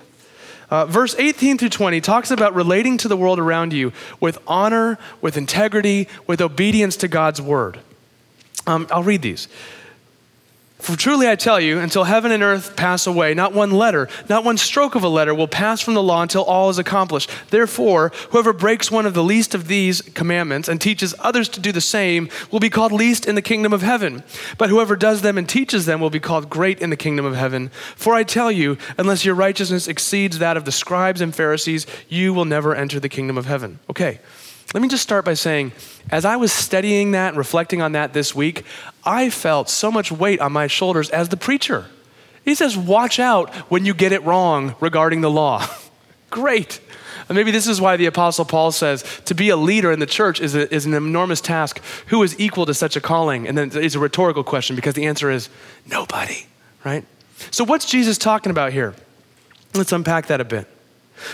Uh, 0.69 0.85
verse 0.85 1.13
18 1.19 1.57
through 1.57 1.69
20 1.69 2.01
talks 2.01 2.31
about 2.31 2.55
relating 2.55 2.97
to 2.97 3.07
the 3.07 3.17
world 3.17 3.37
around 3.37 3.73
you 3.73 3.91
with 4.19 4.39
honor, 4.47 4.97
with 5.21 5.37
integrity, 5.37 6.07
with 6.25 6.41
obedience 6.41 6.95
to 6.95 7.07
God's 7.07 7.41
word. 7.41 7.79
Um, 8.67 8.87
I'll 8.91 9.03
read 9.03 9.21
these. 9.21 9.47
For 10.83 10.97
truly 10.97 11.29
I 11.29 11.37
tell 11.37 11.61
you, 11.61 11.79
until 11.79 12.03
heaven 12.03 12.33
and 12.33 12.43
earth 12.43 12.75
pass 12.75 13.07
away, 13.07 13.33
not 13.33 13.53
one 13.53 13.71
letter, 13.71 14.09
not 14.27 14.43
one 14.43 14.57
stroke 14.57 14.95
of 14.95 15.03
a 15.03 15.07
letter 15.07 15.33
will 15.33 15.47
pass 15.47 15.79
from 15.79 15.93
the 15.93 16.03
law 16.03 16.21
until 16.21 16.43
all 16.43 16.69
is 16.69 16.77
accomplished. 16.77 17.29
Therefore, 17.51 18.11
whoever 18.31 18.51
breaks 18.51 18.91
one 18.91 19.05
of 19.05 19.13
the 19.13 19.23
least 19.23 19.55
of 19.55 19.69
these 19.69 20.01
commandments 20.01 20.67
and 20.67 20.81
teaches 20.81 21.15
others 21.19 21.47
to 21.49 21.61
do 21.61 21.71
the 21.71 21.79
same 21.79 22.27
will 22.51 22.59
be 22.59 22.69
called 22.69 22.91
least 22.91 23.25
in 23.25 23.35
the 23.35 23.41
kingdom 23.41 23.71
of 23.71 23.81
heaven. 23.81 24.23
But 24.57 24.69
whoever 24.69 24.97
does 24.97 25.21
them 25.21 25.37
and 25.37 25.47
teaches 25.47 25.85
them 25.85 26.01
will 26.01 26.09
be 26.09 26.19
called 26.19 26.49
great 26.49 26.81
in 26.81 26.89
the 26.89 26.97
kingdom 26.97 27.25
of 27.25 27.37
heaven. 27.37 27.69
For 27.95 28.13
I 28.13 28.23
tell 28.23 28.51
you, 28.51 28.77
unless 28.97 29.23
your 29.23 29.35
righteousness 29.35 29.87
exceeds 29.87 30.39
that 30.39 30.57
of 30.57 30.65
the 30.65 30.71
scribes 30.73 31.21
and 31.21 31.33
Pharisees, 31.33 31.87
you 32.09 32.33
will 32.33 32.43
never 32.43 32.75
enter 32.75 32.99
the 32.99 33.07
kingdom 33.07 33.37
of 33.37 33.45
heaven. 33.45 33.79
Okay. 33.89 34.19
Let 34.73 34.81
me 34.81 34.87
just 34.87 35.03
start 35.03 35.25
by 35.25 35.33
saying, 35.33 35.71
as 36.09 36.25
I 36.25 36.35
was 36.35 36.51
studying 36.51 37.11
that 37.11 37.29
and 37.29 37.37
reflecting 37.37 37.81
on 37.81 37.91
that 37.91 38.13
this 38.13 38.33
week, 38.33 38.65
I 39.03 39.29
felt 39.29 39.69
so 39.69 39.91
much 39.91 40.11
weight 40.11 40.39
on 40.39 40.51
my 40.51 40.67
shoulders 40.67 41.09
as 41.09 41.29
the 41.29 41.37
preacher. 41.37 41.87
He 42.43 42.55
says, 42.55 42.75
Watch 42.77 43.19
out 43.19 43.53
when 43.69 43.85
you 43.85 43.93
get 43.93 44.11
it 44.11 44.23
wrong 44.23 44.75
regarding 44.79 45.21
the 45.21 45.29
law. 45.29 45.65
Great. 46.29 46.79
And 47.29 47.35
maybe 47.37 47.51
this 47.51 47.67
is 47.67 47.79
why 47.79 47.95
the 47.95 48.05
Apostle 48.05 48.43
Paul 48.43 48.71
says 48.71 49.03
to 49.25 49.35
be 49.35 49.49
a 49.49 49.55
leader 49.55 49.91
in 49.91 49.99
the 49.99 50.05
church 50.05 50.41
is, 50.41 50.55
a, 50.55 50.73
is 50.73 50.85
an 50.85 50.93
enormous 50.93 51.39
task. 51.39 51.79
Who 52.07 52.21
is 52.23 52.37
equal 52.39 52.65
to 52.65 52.73
such 52.73 52.95
a 52.95 53.01
calling? 53.01 53.47
And 53.47 53.57
then 53.57 53.71
it's 53.73 53.95
a 53.95 53.99
rhetorical 53.99 54.43
question 54.43 54.75
because 54.75 54.93
the 54.95 55.05
answer 55.05 55.31
is 55.31 55.49
nobody, 55.85 56.45
right? 56.83 57.05
So, 57.51 57.63
what's 57.63 57.85
Jesus 57.85 58.17
talking 58.17 58.49
about 58.49 58.73
here? 58.73 58.93
Let's 59.73 59.91
unpack 59.91 60.27
that 60.27 60.41
a 60.41 60.45
bit. 60.45 60.67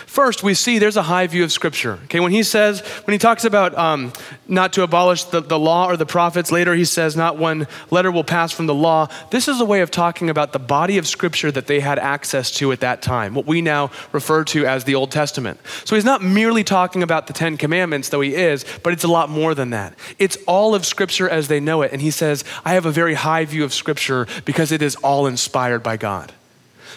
First, 0.06 0.44
we 0.44 0.54
see 0.54 0.80
there's 0.80 0.98
a 0.98 1.04
high 1.04 1.28
view 1.28 1.44
of 1.44 1.52
Scripture. 1.52 2.00
Okay, 2.06 2.20
when 2.20 2.32
he 2.32 2.44
says, 2.44 2.82
when 3.06 3.14
he 3.14 3.18
talks 3.18 3.46
about 3.46 3.78
um, 3.78 4.14
not 4.48 4.74
to 4.74 4.84
abolish 4.84 5.26
the, 5.26 5.42
the 5.42 5.60
law 5.60 5.88
or 5.88 5.98
the 5.98 6.06
prophets, 6.06 6.52
later 6.52 6.74
he 6.74 6.86
says, 6.86 7.16
not 7.16 7.38
one 7.38 7.68
letter 7.92 8.12
will 8.12 8.24
pass 8.24 8.52
from 8.52 8.68
the 8.68 8.74
law. 8.74 9.08
This 9.32 9.48
is 9.48 9.60
a 9.60 9.66
way 9.66 9.82
of 9.82 9.92
talking 9.92 10.30
about 10.30 10.54
the 10.54 10.60
body 10.60 10.98
of 10.98 11.08
Scripture 11.08 11.52
that 11.52 11.68
they 11.68 11.80
had 11.80 12.00
access 12.00 12.52
to 12.52 12.72
at 12.72 12.80
that 12.80 13.02
time, 13.02 13.34
what 13.34 13.46
we 13.46 13.62
now 13.62 13.92
refer 14.12 14.44
to 14.46 14.66
as 14.66 14.84
the 14.84 14.96
Old 14.96 15.12
Testament. 15.12 15.60
So 15.86 15.96
he's 15.96 16.06
not 16.06 16.22
merely 16.22 16.64
talking 16.64 17.04
about 17.04 17.28
the 17.28 17.34
Ten 17.34 17.58
Commandments, 17.58 18.10
though 18.10 18.22
he 18.22 18.36
is, 18.36 18.66
but 18.84 18.94
it's 18.94 19.04
a 19.04 19.08
lot 19.08 19.30
more 19.30 19.56
than 19.56 19.72
that. 19.72 19.94
It's 20.18 20.38
all 20.48 20.76
of 20.76 20.86
Scripture 20.86 21.30
as 21.30 21.48
they 21.48 21.60
know 21.60 21.82
it. 21.82 21.92
And 21.92 22.02
he 22.02 22.12
says, 22.12 22.44
I 22.64 22.74
have 22.74 22.86
a 22.86 22.92
very 22.92 23.16
high 23.16 23.46
view 23.46 23.64
of 23.64 23.74
Scripture 23.74 24.28
because 24.46 24.72
it 24.72 24.82
is 24.82 24.96
all 24.98 25.28
inspired 25.28 25.84
by 25.84 25.98
God. 25.98 26.34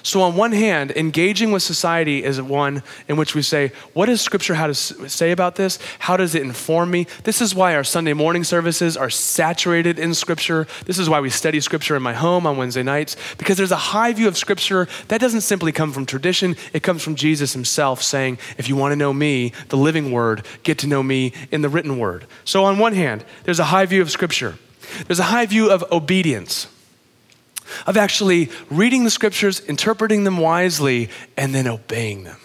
So, 0.05 0.23
on 0.23 0.35
one 0.35 0.53
hand, 0.53 0.91
engaging 0.93 1.53
with 1.53 1.63
society 1.63 2.25
is 2.25 2.43
one 2.43 2.83
in 3.07 3.17
which 3.17 3.37
we 3.37 3.43
say, 3.43 3.71
What 3.93 4.07
does 4.07 4.21
Scripture 4.21 4.55
have 4.55 4.71
to 4.71 4.75
say 4.75 5.31
about 5.31 5.55
this? 5.55 5.79
How 6.01 6.17
does 6.17 6.35
it 6.35 6.43
inform 6.43 6.91
me? 6.91 7.07
This 7.23 7.41
is 7.41 7.55
why 7.55 7.77
our 7.77 7.85
Sunday 7.85 8.13
morning 8.13 8.43
services 8.43 8.97
are 8.97 9.11
saturated 9.11 10.01
in 10.01 10.15
Scripture. 10.15 10.67
This 10.87 10.99
is 10.99 11.09
why 11.09 11.21
we 11.21 11.31
study 11.31 11.61
Scripture 11.61 11.95
in 11.95 12.03
my 12.03 12.15
home 12.15 12.47
on 12.47 12.57
Wednesday 12.57 12.83
nights, 12.83 13.17
because 13.39 13.57
there's 13.57 13.71
a 13.71 13.77
high 13.77 14.13
view 14.13 14.27
of 14.27 14.37
Scripture 14.37 14.89
that 15.07 15.21
doesn't 15.21 15.43
simply 15.43 15.71
come 15.71 15.93
from 15.93 16.05
tradition, 16.05 16.57
it 16.73 16.83
comes 16.83 17.03
from 17.03 17.15
Jesus 17.15 17.53
himself 17.53 18.03
saying, 18.03 18.39
If 18.59 18.69
you 18.69 18.75
want 18.75 18.93
to 18.93 18.97
know 18.97 19.13
me, 19.13 19.53
the 19.69 19.77
living 19.77 20.11
word, 20.11 20.45
get 20.65 20.79
to 20.79 20.89
know 20.89 21.03
me 21.03 21.33
in 21.53 21.63
the 21.63 21.69
written 21.69 21.99
word. 21.99 22.27
So, 22.45 22.65
on 22.65 22.79
one 22.79 22.95
hand, 22.95 23.25
there's 23.45 23.61
a 23.61 23.65
high 23.65 23.87
view 23.87 24.03
of 24.03 24.11
Scripture, 24.11 24.57
there's 25.07 25.21
a 25.21 25.25
high 25.25 25.47
view 25.47 25.71
of 25.71 25.85
obedience 25.93 26.67
of 27.87 27.97
actually 27.97 28.51
reading 28.71 29.05
the 29.05 29.11
scriptures, 29.11 29.61
interpreting 29.61 30.25
them 30.25 30.39
wisely, 30.39 31.11
and 31.37 31.55
then 31.55 31.67
obeying 31.67 32.25
them 32.25 32.39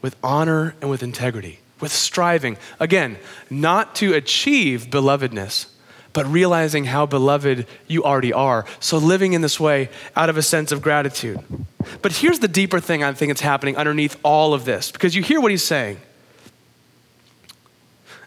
with 0.00 0.16
honor 0.22 0.74
and 0.80 0.90
with 0.90 1.02
integrity, 1.02 1.60
with 1.80 1.92
striving. 1.92 2.56
Again, 2.80 3.18
not 3.48 3.94
to 3.96 4.14
achieve 4.14 4.88
belovedness, 4.90 5.66
but 6.12 6.26
realizing 6.26 6.84
how 6.84 7.06
beloved 7.06 7.66
you 7.86 8.04
already 8.04 8.32
are. 8.32 8.66
So 8.80 8.98
living 8.98 9.32
in 9.32 9.40
this 9.40 9.58
way 9.58 9.88
out 10.14 10.28
of 10.28 10.36
a 10.36 10.42
sense 10.42 10.72
of 10.72 10.82
gratitude. 10.82 11.40
But 12.02 12.12
here's 12.12 12.40
the 12.40 12.48
deeper 12.48 12.80
thing 12.80 13.02
I 13.02 13.12
think 13.12 13.30
it's 13.30 13.40
happening 13.40 13.76
underneath 13.76 14.18
all 14.22 14.54
of 14.54 14.64
this, 14.64 14.90
because 14.90 15.14
you 15.14 15.22
hear 15.22 15.40
what 15.40 15.50
he's 15.50 15.64
saying. 15.64 15.98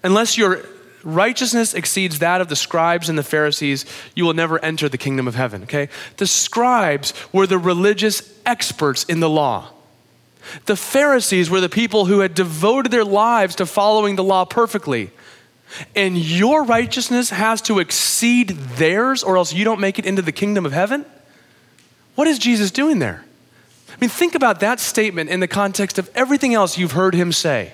Unless 0.03 0.37
you're 0.37 0.65
righteousness 1.05 1.73
exceeds 1.73 2.19
that 2.19 2.41
of 2.41 2.49
the 2.49 2.55
scribes 2.55 3.07
and 3.07 3.17
the 3.17 3.23
Pharisees, 3.23 3.85
you 4.15 4.25
will 4.25 4.33
never 4.33 4.59
enter 4.59 4.89
the 4.89 4.97
kingdom 4.97 5.27
of 5.27 5.35
heaven, 5.35 5.63
okay? 5.63 5.87
The 6.17 6.27
scribes 6.27 7.13
were 7.31 7.47
the 7.47 7.59
religious 7.59 8.37
experts 8.45 9.03
in 9.05 9.21
the 9.21 9.29
law. 9.29 9.71
The 10.65 10.75
Pharisees 10.75 11.49
were 11.49 11.61
the 11.61 11.69
people 11.69 12.05
who 12.05 12.19
had 12.19 12.33
devoted 12.33 12.91
their 12.91 13.05
lives 13.05 13.55
to 13.55 13.65
following 13.65 14.15
the 14.15 14.23
law 14.23 14.45
perfectly. 14.45 15.11
And 15.95 16.17
your 16.17 16.63
righteousness 16.63 17.29
has 17.29 17.61
to 17.63 17.79
exceed 17.79 18.49
theirs, 18.49 19.23
or 19.23 19.37
else 19.37 19.53
you 19.53 19.63
don't 19.63 19.79
make 19.79 19.97
it 19.99 20.05
into 20.05 20.21
the 20.21 20.31
kingdom 20.31 20.65
of 20.65 20.71
heaven? 20.71 21.05
What 22.15 22.27
is 22.27 22.39
Jesus 22.39 22.71
doing 22.71 22.99
there? 22.99 23.25
I 23.89 23.97
mean, 23.99 24.09
think 24.09 24.35
about 24.35 24.59
that 24.59 24.79
statement 24.79 25.29
in 25.29 25.39
the 25.39 25.47
context 25.47 25.97
of 25.97 26.09
everything 26.15 26.53
else 26.53 26.77
you've 26.77 26.91
heard 26.91 27.13
him 27.13 27.31
say. 27.31 27.73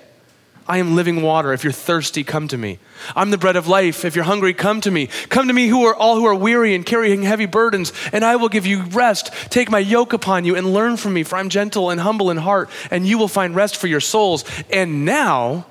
I 0.71 0.77
am 0.77 0.95
living 0.95 1.21
water. 1.21 1.51
If 1.51 1.65
you're 1.65 1.73
thirsty, 1.73 2.23
come 2.23 2.47
to 2.47 2.57
me. 2.57 2.79
I'm 3.13 3.29
the 3.29 3.37
bread 3.37 3.57
of 3.57 3.67
life. 3.67 4.05
If 4.05 4.15
you're 4.15 4.23
hungry, 4.23 4.53
come 4.53 4.79
to 4.79 4.89
me. 4.89 5.07
Come 5.27 5.49
to 5.49 5.53
me 5.53 5.67
who 5.67 5.83
are 5.83 5.93
all 5.93 6.15
who 6.15 6.23
are 6.23 6.33
weary 6.33 6.73
and 6.73 6.85
carrying 6.85 7.23
heavy 7.23 7.45
burdens, 7.45 7.91
and 8.13 8.23
I 8.23 8.37
will 8.37 8.47
give 8.47 8.65
you 8.65 8.83
rest. 8.83 9.33
Take 9.49 9.69
my 9.69 9.79
yoke 9.79 10.13
upon 10.13 10.45
you 10.45 10.55
and 10.55 10.73
learn 10.73 10.95
from 10.95 11.13
me, 11.13 11.23
for 11.23 11.35
I'm 11.35 11.49
gentle 11.49 11.89
and 11.89 11.99
humble 11.99 12.31
in 12.31 12.37
heart, 12.37 12.69
and 12.89 13.05
you 13.05 13.17
will 13.17 13.27
find 13.27 13.53
rest 13.53 13.75
for 13.75 13.87
your 13.87 13.99
souls. 13.99 14.45
And 14.71 15.03
now, 15.03 15.65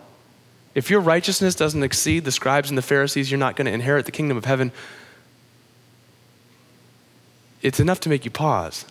if 0.75 0.91
your 0.91 1.01
righteousness 1.01 1.55
doesn't 1.55 1.83
exceed 1.83 2.27
the 2.27 2.31
scribes 2.31 2.69
and 2.69 2.77
the 2.77 2.83
Pharisees, 2.83 3.31
you're 3.31 3.39
not 3.39 3.57
going 3.57 3.65
to 3.65 3.73
inherit 3.73 4.05
the 4.05 4.13
kingdom 4.13 4.37
of 4.37 4.45
heaven. 4.45 4.71
It's 7.63 7.81
enough 7.81 8.01
to 8.01 8.11
make 8.11 8.27
you 8.27 8.31
pause 8.31 8.85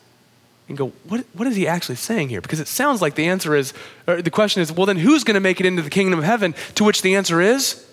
and 0.70 0.78
go, 0.78 0.94
what, 1.08 1.26
what 1.34 1.48
is 1.48 1.56
he 1.56 1.68
actually 1.68 1.96
saying 1.96 2.30
here? 2.30 2.42
Because 2.42 2.60
it 2.60 2.68
sounds 2.68 3.02
like 3.02 3.16
the 3.16 3.28
answer 3.28 3.56
is, 3.56 3.74
the 4.06 4.32
question 4.32 4.62
is, 4.62 4.72
well, 4.72 4.86
then 4.86 4.98
who's 4.98 5.24
going 5.24 5.34
to 5.34 5.42
make 5.42 5.60
it 5.60 5.66
into 5.66 5.82
the 5.82 5.90
kingdom 5.90 6.20
of 6.20 6.24
heaven? 6.24 6.54
To 6.76 6.84
which 6.84 7.02
the 7.02 7.16
answer 7.16 7.42
is, 7.42 7.86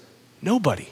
nobody. 0.43 0.89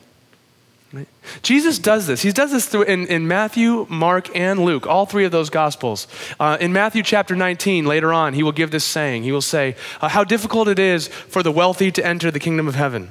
Right? 0.94 1.09
Jesus 1.42 1.79
does 1.79 2.07
this. 2.07 2.23
He 2.23 2.33
does 2.33 2.53
this 2.53 2.66
through 2.66 2.85
in, 2.85 3.07
in 3.09 3.29
Matthew, 3.29 3.87
Mark, 3.90 4.35
and 4.35 4.64
Luke, 4.64 4.87
all 4.87 5.07
three 5.07 5.25
of 5.25 5.33
those 5.33 5.51
gospels. 5.51 6.07
Uh, 6.40 6.57
in 6.61 6.73
Matthew 6.73 7.03
chapter 7.03 7.37
19, 7.37 7.85
later 7.85 8.12
on, 8.12 8.33
he 8.33 8.42
will 8.42 8.53
give 8.53 8.70
this 8.70 8.85
saying. 8.85 9.25
He 9.25 9.33
will 9.33 9.42
say, 9.42 9.77
uh, 10.01 10.09
How 10.09 10.25
difficult 10.25 10.68
it 10.68 10.79
is 10.79 11.09
for 11.09 11.42
the 11.42 11.53
wealthy 11.53 11.90
to 11.92 12.07
enter 12.07 12.31
the 12.31 12.40
kingdom 12.40 12.66
of 12.66 12.77
heaven. 12.77 13.11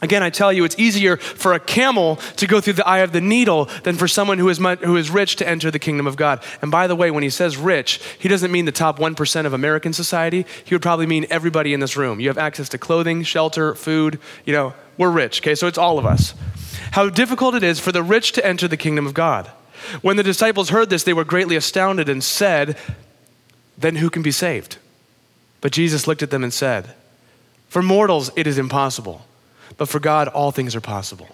Again, 0.00 0.22
I 0.22 0.30
tell 0.30 0.52
you, 0.52 0.62
it's 0.62 0.78
easier 0.78 1.16
for 1.16 1.54
a 1.54 1.60
camel 1.60 2.16
to 2.36 2.46
go 2.46 2.60
through 2.60 2.74
the 2.74 2.86
eye 2.86 2.98
of 2.98 3.10
the 3.10 3.20
needle 3.20 3.64
than 3.82 3.96
for 3.96 4.06
someone 4.06 4.38
who 4.38 4.48
is, 4.48 4.60
much, 4.60 4.78
who 4.80 4.96
is 4.96 5.10
rich 5.10 5.34
to 5.36 5.48
enter 5.48 5.72
the 5.72 5.80
kingdom 5.80 6.06
of 6.06 6.14
God. 6.14 6.42
And 6.62 6.70
by 6.70 6.86
the 6.86 6.94
way, 6.94 7.10
when 7.10 7.24
he 7.24 7.30
says 7.30 7.56
rich, 7.56 8.00
he 8.16 8.28
doesn't 8.28 8.52
mean 8.52 8.64
the 8.64 8.72
top 8.72 9.00
1% 9.00 9.46
of 9.46 9.52
American 9.52 9.92
society. 9.92 10.46
He 10.64 10.74
would 10.74 10.82
probably 10.82 11.06
mean 11.06 11.26
everybody 11.30 11.74
in 11.74 11.80
this 11.80 11.96
room. 11.96 12.20
You 12.20 12.28
have 12.28 12.38
access 12.38 12.68
to 12.70 12.78
clothing, 12.78 13.24
shelter, 13.24 13.74
food. 13.74 14.20
You 14.44 14.52
know, 14.52 14.74
we're 14.98 15.10
rich, 15.10 15.40
okay? 15.40 15.56
So 15.56 15.66
it's 15.66 15.78
all 15.78 15.98
of 15.98 16.06
us. 16.06 16.32
How 16.92 17.08
difficult 17.08 17.56
it 17.56 17.64
is 17.64 17.80
for 17.80 17.90
the 17.90 18.02
rich 18.02 18.32
to 18.32 18.46
enter 18.46 18.68
the 18.68 18.76
kingdom 18.76 19.04
of 19.04 19.14
God. 19.14 19.50
When 20.00 20.16
the 20.16 20.22
disciples 20.22 20.68
heard 20.68 20.90
this, 20.90 21.02
they 21.02 21.12
were 21.12 21.24
greatly 21.24 21.56
astounded 21.56 22.08
and 22.08 22.22
said, 22.22 22.76
Then 23.76 23.96
who 23.96 24.10
can 24.10 24.22
be 24.22 24.30
saved? 24.30 24.78
But 25.60 25.72
Jesus 25.72 26.06
looked 26.06 26.22
at 26.22 26.30
them 26.30 26.44
and 26.44 26.52
said, 26.52 26.94
For 27.68 27.82
mortals 27.82 28.30
it 28.36 28.46
is 28.46 28.58
impossible 28.58 29.24
but 29.76 29.88
for 29.88 30.00
God, 30.00 30.28
all 30.28 30.50
things 30.50 30.74
are 30.74 30.80
possible. 30.80 31.28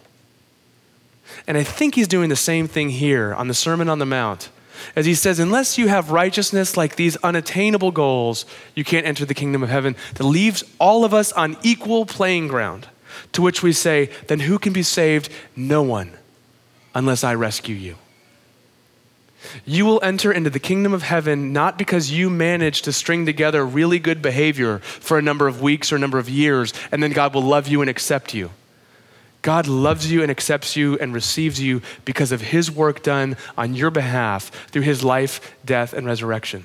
And 1.47 1.57
I 1.57 1.63
think 1.63 1.95
he's 1.95 2.09
doing 2.09 2.29
the 2.29 2.37
same 2.37 2.69
thing 2.69 2.91
here 2.91 3.35
on 3.35 3.49
the 3.49 3.55
Sermon 3.55 3.89
on 3.89 3.99
the 3.99 4.07
Mount. 4.07 4.51
As 4.97 5.07
he 5.07 5.15
says, 5.15 5.39
unless 5.39 5.79
you 5.79 5.89
have 5.89 6.11
righteousness 6.11 6.77
like 6.77 6.97
these 6.97 7.17
unattainable 7.19 7.91
goals, 7.91 8.45
you 8.75 8.85
can't 8.85 9.07
enter 9.07 9.25
the 9.25 9.35
kingdom 9.35 9.63
of 9.63 9.69
heaven. 9.69 9.97
That 10.15 10.25
leaves 10.25 10.65
all 10.79 11.05
of 11.05 11.15
us 11.15 11.33
on 11.33 11.57
equal 11.63 12.07
playing 12.07 12.49
ground. 12.49 12.89
To 13.33 13.43
which 13.43 13.63
we 13.63 13.73
say, 13.73 14.11
then 14.27 14.41
who 14.41 14.59
can 14.59 14.73
be 14.73 14.83
saved? 14.83 15.29
No 15.55 15.83
one, 15.83 16.13
unless 16.95 17.25
I 17.25 17.35
rescue 17.35 17.77
you. 17.77 17.97
You 19.65 19.85
will 19.87 20.01
enter 20.03 20.33
into 20.33 20.51
the 20.51 20.59
kingdom 20.59 20.93
of 20.93 21.03
heaven 21.03 21.53
not 21.53 21.79
because 21.79 22.11
you 22.11 22.31
managed 22.31 22.85
to 22.85 22.93
string 22.93 23.27
together 23.27 23.65
really 23.65 23.99
good 23.99 24.23
behavior 24.23 24.79
for 24.79 25.19
a 25.19 25.23
number 25.23 25.47
of 25.47 25.63
weeks 25.63 25.93
or 25.93 25.97
a 25.97 25.99
number 25.99 26.19
of 26.19 26.29
years, 26.29 26.73
and 26.91 27.03
then 27.03 27.13
God 27.13 27.35
will 27.35 27.43
love 27.43 27.69
you 27.69 27.81
and 27.81 27.91
accept 27.91 28.35
you. 28.35 28.51
God 29.43 29.67
loves 29.67 30.11
you 30.11 30.23
and 30.23 30.31
accepts 30.31 30.75
you 30.75 30.99
and 30.99 31.13
receives 31.13 31.61
you 31.61 31.83
because 32.07 32.33
of 32.33 32.41
his 32.41 32.71
work 32.71 33.03
done 33.03 33.37
on 33.59 33.75
your 33.75 33.91
behalf 33.91 34.49
through 34.71 34.83
his 34.83 35.05
life, 35.05 35.55
death, 35.67 35.93
and 35.93 36.07
resurrection. 36.07 36.65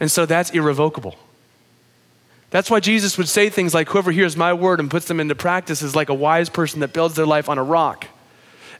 And 0.00 0.10
so 0.10 0.24
that's 0.24 0.48
irrevocable. 0.50 1.16
That's 2.48 2.70
why 2.70 2.80
Jesus 2.80 3.18
would 3.18 3.28
say 3.28 3.50
things 3.50 3.74
like, 3.74 3.88
Whoever 3.88 4.10
hears 4.10 4.36
my 4.36 4.54
word 4.54 4.80
and 4.80 4.90
puts 4.90 5.06
them 5.06 5.20
into 5.20 5.34
practice 5.34 5.82
is 5.82 5.94
like 5.94 6.08
a 6.08 6.14
wise 6.14 6.48
person 6.48 6.80
that 6.80 6.92
builds 6.92 7.14
their 7.14 7.26
life 7.26 7.48
on 7.48 7.58
a 7.58 7.64
rock. 7.64 8.06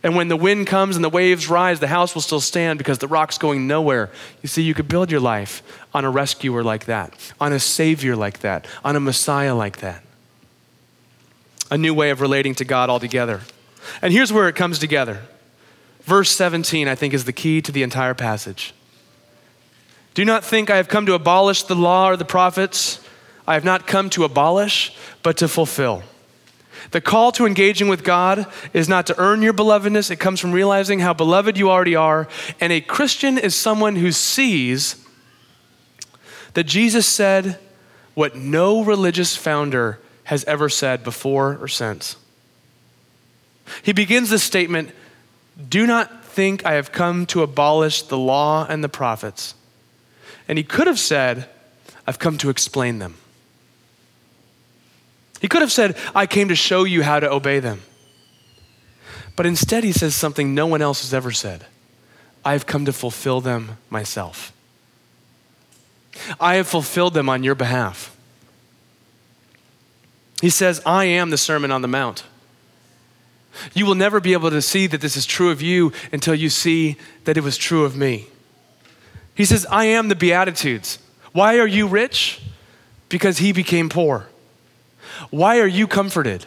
And 0.05 0.15
when 0.15 0.29
the 0.29 0.37
wind 0.37 0.67
comes 0.67 0.97
and 0.97 1.05
the 1.05 1.09
waves 1.09 1.49
rise, 1.49 1.81
the 1.81 1.89
house 1.89 2.15
will 2.15 2.21
still 2.21 2.43
stand 2.43 2.77
because 2.77 2.99
the 2.99 3.09
rock's 3.09 3.39
going 3.39 3.67
nowhere. 3.67 4.11
You 4.43 4.49
see, 4.51 4.63
you 4.63 4.75
could 4.75 4.87
build 4.87 5.11
your 5.11 5.19
life 5.19 5.63
on 5.95 6.05
a 6.05 6.11
rescuer 6.11 6.63
like 6.63 6.85
that, 6.85 7.15
on 7.41 7.55
a 7.55 7.59
savior 7.59 8.15
like 8.15 8.41
that, 8.41 8.67
on 8.85 8.97
a 8.97 9.01
messiah 9.01 9.55
like 9.55 9.79
that. 9.79 10.05
A 11.71 11.79
new 11.79 11.95
way 11.95 12.11
of 12.11 12.21
relating 12.21 12.55
to 12.57 12.67
God 12.67 12.91
altogether. 12.91 13.41
And 14.03 14.13
here's 14.13 14.31
where 14.31 14.47
it 14.47 14.57
comes 14.57 14.79
together. 14.79 15.23
Verse 16.03 16.31
17, 16.31 16.87
I 16.87 16.95
think, 16.95 17.15
is 17.15 17.25
the 17.25 17.33
key 17.33 17.63
to 17.63 17.73
the 17.73 17.83
entire 17.83 18.13
passage. 18.13 18.75
Do 20.13 20.23
not 20.27 20.45
think 20.45 20.69
I 20.69 20.77
have 20.77 20.89
come 20.89 21.07
to 21.07 21.15
abolish 21.15 21.63
the 21.63 21.75
law 21.75 22.11
or 22.11 22.19
the 22.19 22.27
prophets. 22.27 23.01
I 23.49 23.55
have 23.55 23.65
not 23.65 23.87
come 23.87 24.11
to 24.11 24.25
abolish, 24.25 24.95
but 25.23 25.39
to 25.39 25.49
fulfill. 25.49 26.03
The 26.95 27.01
call 27.01 27.33
to 27.33 27.45
engaging 27.45 27.89
with 27.89 28.05
God 28.05 28.47
is 28.73 28.89
not 28.89 29.09
to 29.09 29.19
earn 29.19 29.43
your 29.43 29.53
belovedness, 29.53 30.13
it 30.13 30.21
comes 30.21 30.39
from 30.39 30.53
realizing 30.53 31.01
how 31.01 31.13
beloved 31.13 31.59
you 31.59 31.69
already 31.69 31.97
are. 31.97 32.29
And 32.61 32.73
a 32.73 32.81
Christian 32.81 33.37
is 33.37 33.57
someone 33.57 33.97
who 33.97 34.13
sees 34.13 35.05
that 36.53 36.69
Jesus 36.69 37.05
said 37.05 37.59
what 38.15 38.37
no 38.37 38.85
religious 38.85 39.37
founder 39.37 39.99
has 40.23 40.45
ever 40.45 40.69
said 40.69 41.03
before 41.03 41.59
or 41.61 41.67
since. 41.67 42.15
He 43.83 43.93
begins 43.93 44.31
this 44.31 44.45
statement 44.45 44.93
Do 45.69 45.89
not 45.89 46.25
think 46.25 46.65
I 46.65 46.75
have 46.75 46.93
come 46.93 47.27
to 47.27 47.43
abolish 47.43 48.03
the 48.03 48.19
law 48.19 48.69
and 48.69 48.85
the 48.85 48.89
prophets. 48.89 49.57
And 50.47 50.59
he 50.59 50.63
could 50.63 50.87
have 50.87 51.01
said, 51.01 51.49
I've 52.07 52.21
come 52.21 52.39
to 52.39 52.51
explain 52.51 53.01
them. 53.01 53.17
He 55.45 55.49
could 55.49 55.61
have 55.61 55.71
said, 55.71 55.95
I 56.15 56.27
came 56.27 56.49
to 56.49 56.55
show 56.55 56.85
you 56.85 57.03
how 57.03 57.21
to 57.21 57.31
obey 57.31 57.59
them. 57.59 57.83
But 59.37 59.45
instead, 59.45 59.85
he 59.85 59.93
says 59.93 60.15
something 60.15 60.55
no 60.55 60.67
one 60.67 60.81
else 60.81 61.03
has 61.03 61.13
ever 61.13 61.33
said 61.33 61.67
I've 62.47 62.65
come 62.65 62.87
to 62.87 62.95
fulfill 62.95 63.43
them 63.43 63.77
myself. 63.91 64.55
I 66.41 66.55
have 66.55 66.67
fulfilled 66.67 67.13
them 67.13 67.29
on 67.29 67.45
your 67.45 67.55
behalf. 67.55 68.17
He 70.41 70.49
says, 70.49 70.81
I 70.87 71.05
am 71.05 71.29
the 71.29 71.37
Sermon 71.37 71.71
on 71.71 71.83
the 71.83 71.89
Mount. 71.89 72.25
You 73.75 73.85
will 73.85 73.95
never 73.95 74.21
be 74.21 74.33
able 74.33 74.49
to 74.49 74.63
see 74.63 74.87
that 74.87 75.03
this 75.03 75.15
is 75.15 75.27
true 75.27 75.51
of 75.51 75.61
you 75.61 75.93
until 76.11 76.35
you 76.35 76.49
see 76.49 76.97
that 77.25 77.37
it 77.37 77.43
was 77.43 77.59
true 77.59 77.85
of 77.85 77.95
me. 77.95 78.29
He 79.35 79.45
says, 79.45 79.67
I 79.71 79.85
am 79.85 80.09
the 80.09 80.17
Beatitudes. 80.17 81.01
Why 81.33 81.59
are 81.59 81.67
you 81.67 81.87
rich? 81.87 82.41
Because 83.11 83.37
he 83.37 83.53
became 83.53 83.91
poor. 83.91 84.29
Why 85.31 85.61
are 85.61 85.67
you 85.67 85.87
comforted? 85.87 86.47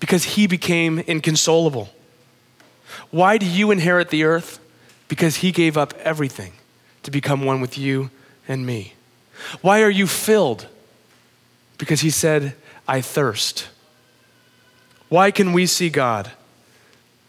Because 0.00 0.24
he 0.24 0.46
became 0.46 0.98
inconsolable. 1.00 1.90
Why 3.10 3.38
do 3.38 3.46
you 3.46 3.70
inherit 3.70 4.10
the 4.10 4.24
earth? 4.24 4.58
Because 5.08 5.36
he 5.36 5.52
gave 5.52 5.76
up 5.76 5.94
everything 5.98 6.52
to 7.02 7.10
become 7.10 7.44
one 7.44 7.60
with 7.60 7.78
you 7.78 8.10
and 8.48 8.66
me. 8.66 8.94
Why 9.60 9.82
are 9.82 9.90
you 9.90 10.06
filled? 10.06 10.66
Because 11.78 12.00
he 12.00 12.10
said, 12.10 12.54
I 12.88 13.00
thirst. 13.00 13.68
Why 15.08 15.30
can 15.30 15.52
we 15.52 15.66
see 15.66 15.88
God? 15.88 16.32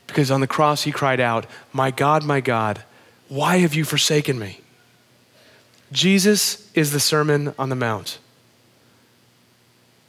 Because 0.08 0.32
on 0.32 0.42
the 0.42 0.48
cross 0.48 0.84
he 0.84 0.92
cried 0.92 1.20
out, 1.20 1.46
My 1.74 1.92
God, 1.92 2.24
my 2.24 2.42
God, 2.42 2.84
why 3.28 3.58
have 3.58 3.74
you 3.74 3.84
forsaken 3.84 4.40
me? 4.40 4.62
Jesus 5.92 6.70
is 6.74 6.92
the 6.92 7.00
Sermon 7.00 7.54
on 7.60 7.70
the 7.70 7.76
Mount. 7.76 8.20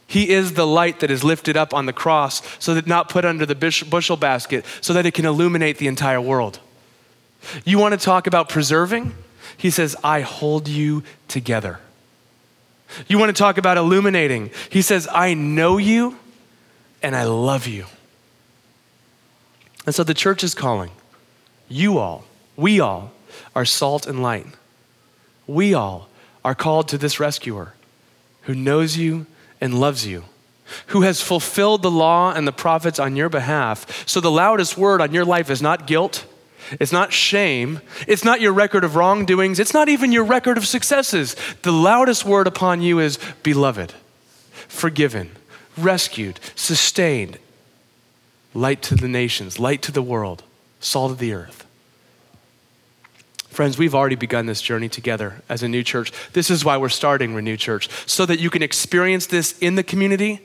He 0.09 0.31
is 0.31 0.53
the 0.53 0.65
light 0.65 1.01
that 1.01 1.11
is 1.11 1.23
lifted 1.23 1.55
up 1.55 1.71
on 1.71 1.85
the 1.85 1.93
cross 1.93 2.41
so 2.57 2.73
that 2.73 2.87
not 2.87 3.09
put 3.09 3.25
under 3.25 3.45
the 3.45 3.53
bushel 3.53 4.17
basket 4.17 4.65
so 4.81 4.91
that 4.93 5.05
it 5.05 5.13
can 5.13 5.23
illuminate 5.23 5.77
the 5.77 5.85
entire 5.85 6.19
world. 6.19 6.59
You 7.63 7.77
want 7.77 7.93
to 7.93 8.03
talk 8.03 8.25
about 8.25 8.49
preserving? 8.49 9.13
He 9.55 9.69
says, 9.69 9.95
I 10.03 10.21
hold 10.21 10.67
you 10.67 11.03
together. 11.27 11.79
You 13.07 13.19
want 13.19 13.29
to 13.29 13.39
talk 13.39 13.59
about 13.59 13.77
illuminating? 13.77 14.49
He 14.71 14.81
says, 14.81 15.07
I 15.11 15.35
know 15.35 15.77
you 15.77 16.17
and 17.03 17.15
I 17.15 17.25
love 17.25 17.67
you. 17.67 17.85
And 19.85 19.93
so 19.93 20.03
the 20.03 20.15
church 20.15 20.43
is 20.43 20.55
calling. 20.55 20.89
You 21.67 21.99
all, 21.99 22.25
we 22.57 22.79
all, 22.79 23.11
are 23.55 23.63
salt 23.63 24.07
and 24.07 24.23
light. 24.23 24.47
We 25.45 25.75
all 25.75 26.09
are 26.43 26.55
called 26.55 26.87
to 26.87 26.97
this 26.97 27.19
rescuer 27.19 27.75
who 28.43 28.55
knows 28.55 28.97
you 28.97 29.27
and 29.61 29.79
loves 29.79 30.05
you, 30.05 30.25
who 30.87 31.01
has 31.01 31.21
fulfilled 31.21 31.81
the 31.81 31.91
law 31.91 32.33
and 32.33 32.47
the 32.47 32.51
prophets 32.51 32.99
on 32.99 33.15
your 33.15 33.29
behalf. 33.29 34.07
So 34.07 34.19
the 34.19 34.31
loudest 34.31 34.77
word 34.77 35.01
on 35.01 35.13
your 35.13 35.25
life 35.25 35.49
is 35.49 35.61
not 35.61 35.87
guilt. 35.87 36.25
It's 36.79 36.91
not 36.91 37.11
shame. 37.11 37.81
It's 38.07 38.23
not 38.23 38.41
your 38.41 38.53
record 38.53 38.83
of 38.83 38.95
wrongdoings. 38.95 39.59
It's 39.59 39.73
not 39.73 39.89
even 39.89 40.11
your 40.11 40.23
record 40.23 40.57
of 40.57 40.67
successes. 40.67 41.35
The 41.63 41.71
loudest 41.71 42.25
word 42.25 42.45
upon 42.45 42.81
you 42.81 42.99
is 42.99 43.17
beloved, 43.41 43.93
forgiven, 44.67 45.31
rescued, 45.77 46.39
sustained, 46.55 47.39
light 48.53 48.81
to 48.83 48.95
the 48.95 49.07
nations, 49.07 49.59
light 49.59 49.81
to 49.83 49.91
the 49.91 50.03
world, 50.03 50.43
salt 50.79 51.11
of 51.11 51.17
the 51.17 51.33
earth. 51.33 51.65
Friends, 53.49 53.77
we've 53.77 53.95
already 53.95 54.15
begun 54.15 54.45
this 54.45 54.61
journey 54.61 54.89
together 54.89 55.41
as 55.49 55.63
a 55.63 55.67
new 55.67 55.83
church. 55.83 56.11
This 56.33 56.49
is 56.49 56.63
why 56.63 56.77
we're 56.77 56.89
starting 56.89 57.33
Renew 57.33 57.57
Church, 57.57 57.89
so 58.05 58.25
that 58.25 58.39
you 58.39 58.49
can 58.49 58.63
experience 58.63 59.25
this 59.25 59.57
in 59.59 59.75
the 59.75 59.83
community 59.83 60.41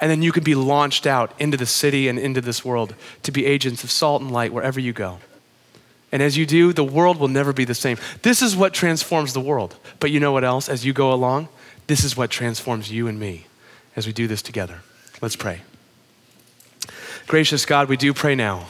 and 0.00 0.10
then 0.10 0.22
you 0.22 0.32
can 0.32 0.42
be 0.42 0.54
launched 0.54 1.06
out 1.06 1.32
into 1.38 1.56
the 1.56 1.66
city 1.66 2.08
and 2.08 2.18
into 2.18 2.40
this 2.40 2.64
world 2.64 2.94
to 3.22 3.30
be 3.30 3.44
agents 3.44 3.84
of 3.84 3.90
salt 3.90 4.22
and 4.22 4.30
light 4.30 4.52
wherever 4.52 4.80
you 4.80 4.92
go. 4.92 5.18
And 6.12 6.22
as 6.22 6.36
you 6.36 6.46
do, 6.46 6.72
the 6.72 6.84
world 6.84 7.18
will 7.18 7.28
never 7.28 7.52
be 7.52 7.64
the 7.64 7.74
same. 7.74 7.98
This 8.22 8.40
is 8.40 8.56
what 8.56 8.72
transforms 8.72 9.32
the 9.32 9.40
world. 9.40 9.76
But 10.00 10.10
you 10.10 10.18
know 10.18 10.32
what 10.32 10.44
else? 10.44 10.68
As 10.68 10.84
you 10.84 10.92
go 10.92 11.12
along, 11.12 11.48
this 11.88 12.04
is 12.04 12.16
what 12.16 12.30
transforms 12.30 12.90
you 12.90 13.06
and 13.06 13.18
me 13.18 13.46
as 13.96 14.06
we 14.06 14.12
do 14.12 14.26
this 14.26 14.40
together. 14.42 14.80
Let's 15.20 15.36
pray. 15.36 15.62
Gracious 17.26 17.66
God, 17.66 17.88
we 17.88 17.96
do 17.96 18.14
pray 18.14 18.34
now 18.34 18.66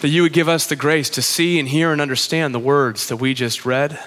that 0.00 0.08
you 0.08 0.22
would 0.22 0.32
give 0.32 0.48
us 0.48 0.66
the 0.66 0.76
grace 0.76 1.10
to 1.10 1.22
see 1.22 1.58
and 1.58 1.68
hear 1.68 1.92
and 1.92 2.00
understand 2.00 2.54
the 2.54 2.58
words 2.58 3.08
that 3.08 3.16
we 3.16 3.34
just 3.34 3.64
read. 3.64 3.98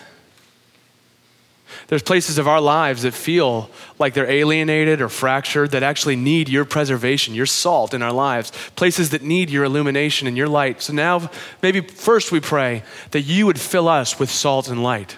There's 1.87 2.03
places 2.03 2.37
of 2.37 2.47
our 2.47 2.59
lives 2.59 3.03
that 3.03 3.13
feel 3.13 3.69
like 3.97 4.13
they're 4.13 4.29
alienated 4.29 5.01
or 5.01 5.07
fractured 5.07 5.71
that 5.71 5.83
actually 5.83 6.17
need 6.17 6.49
your 6.49 6.65
preservation, 6.65 7.33
your 7.33 7.45
salt 7.45 7.93
in 7.93 8.01
our 8.01 8.11
lives, 8.11 8.51
places 8.75 9.11
that 9.11 9.21
need 9.21 9.49
your 9.49 9.63
illumination 9.63 10.27
and 10.27 10.35
your 10.35 10.49
light. 10.49 10.81
So 10.81 10.91
now, 10.91 11.29
maybe 11.63 11.81
first 11.81 12.31
we 12.31 12.41
pray 12.41 12.83
that 13.11 13.21
you 13.21 13.45
would 13.45 13.59
fill 13.59 13.87
us 13.87 14.19
with 14.19 14.29
salt 14.29 14.67
and 14.67 14.83
light 14.83 15.15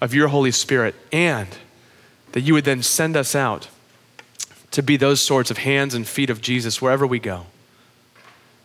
of 0.00 0.14
your 0.14 0.28
Holy 0.28 0.52
Spirit 0.52 0.94
and 1.12 1.48
that 2.32 2.42
you 2.42 2.54
would 2.54 2.64
then 2.64 2.82
send 2.82 3.16
us 3.16 3.34
out 3.34 3.68
to 4.70 4.82
be 4.82 4.96
those 4.96 5.20
sorts 5.20 5.50
of 5.50 5.58
hands 5.58 5.94
and 5.94 6.06
feet 6.06 6.30
of 6.30 6.40
Jesus 6.40 6.80
wherever 6.80 7.04
we 7.04 7.18
go. 7.18 7.46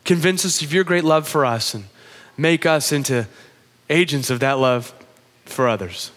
Convince 0.05 0.45
us 0.45 0.61
of 0.61 0.71
your 0.71 0.83
great 0.83 1.03
love 1.03 1.27
for 1.27 1.45
us 1.45 1.73
and 1.73 1.85
make 2.37 2.65
us 2.65 2.91
into 2.91 3.27
agents 3.89 4.29
of 4.29 4.39
that 4.39 4.53
love 4.59 4.93
for 5.45 5.67
others. 5.67 6.11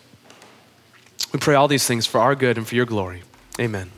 We 1.33 1.41
pray 1.41 1.55
all 1.55 1.69
these 1.69 1.87
things 1.87 2.07
for 2.07 2.21
our 2.21 2.35
good 2.35 2.57
and 2.57 2.67
for 2.67 2.75
your 2.75 2.87
glory. 2.87 3.23
Amen. 3.59 3.91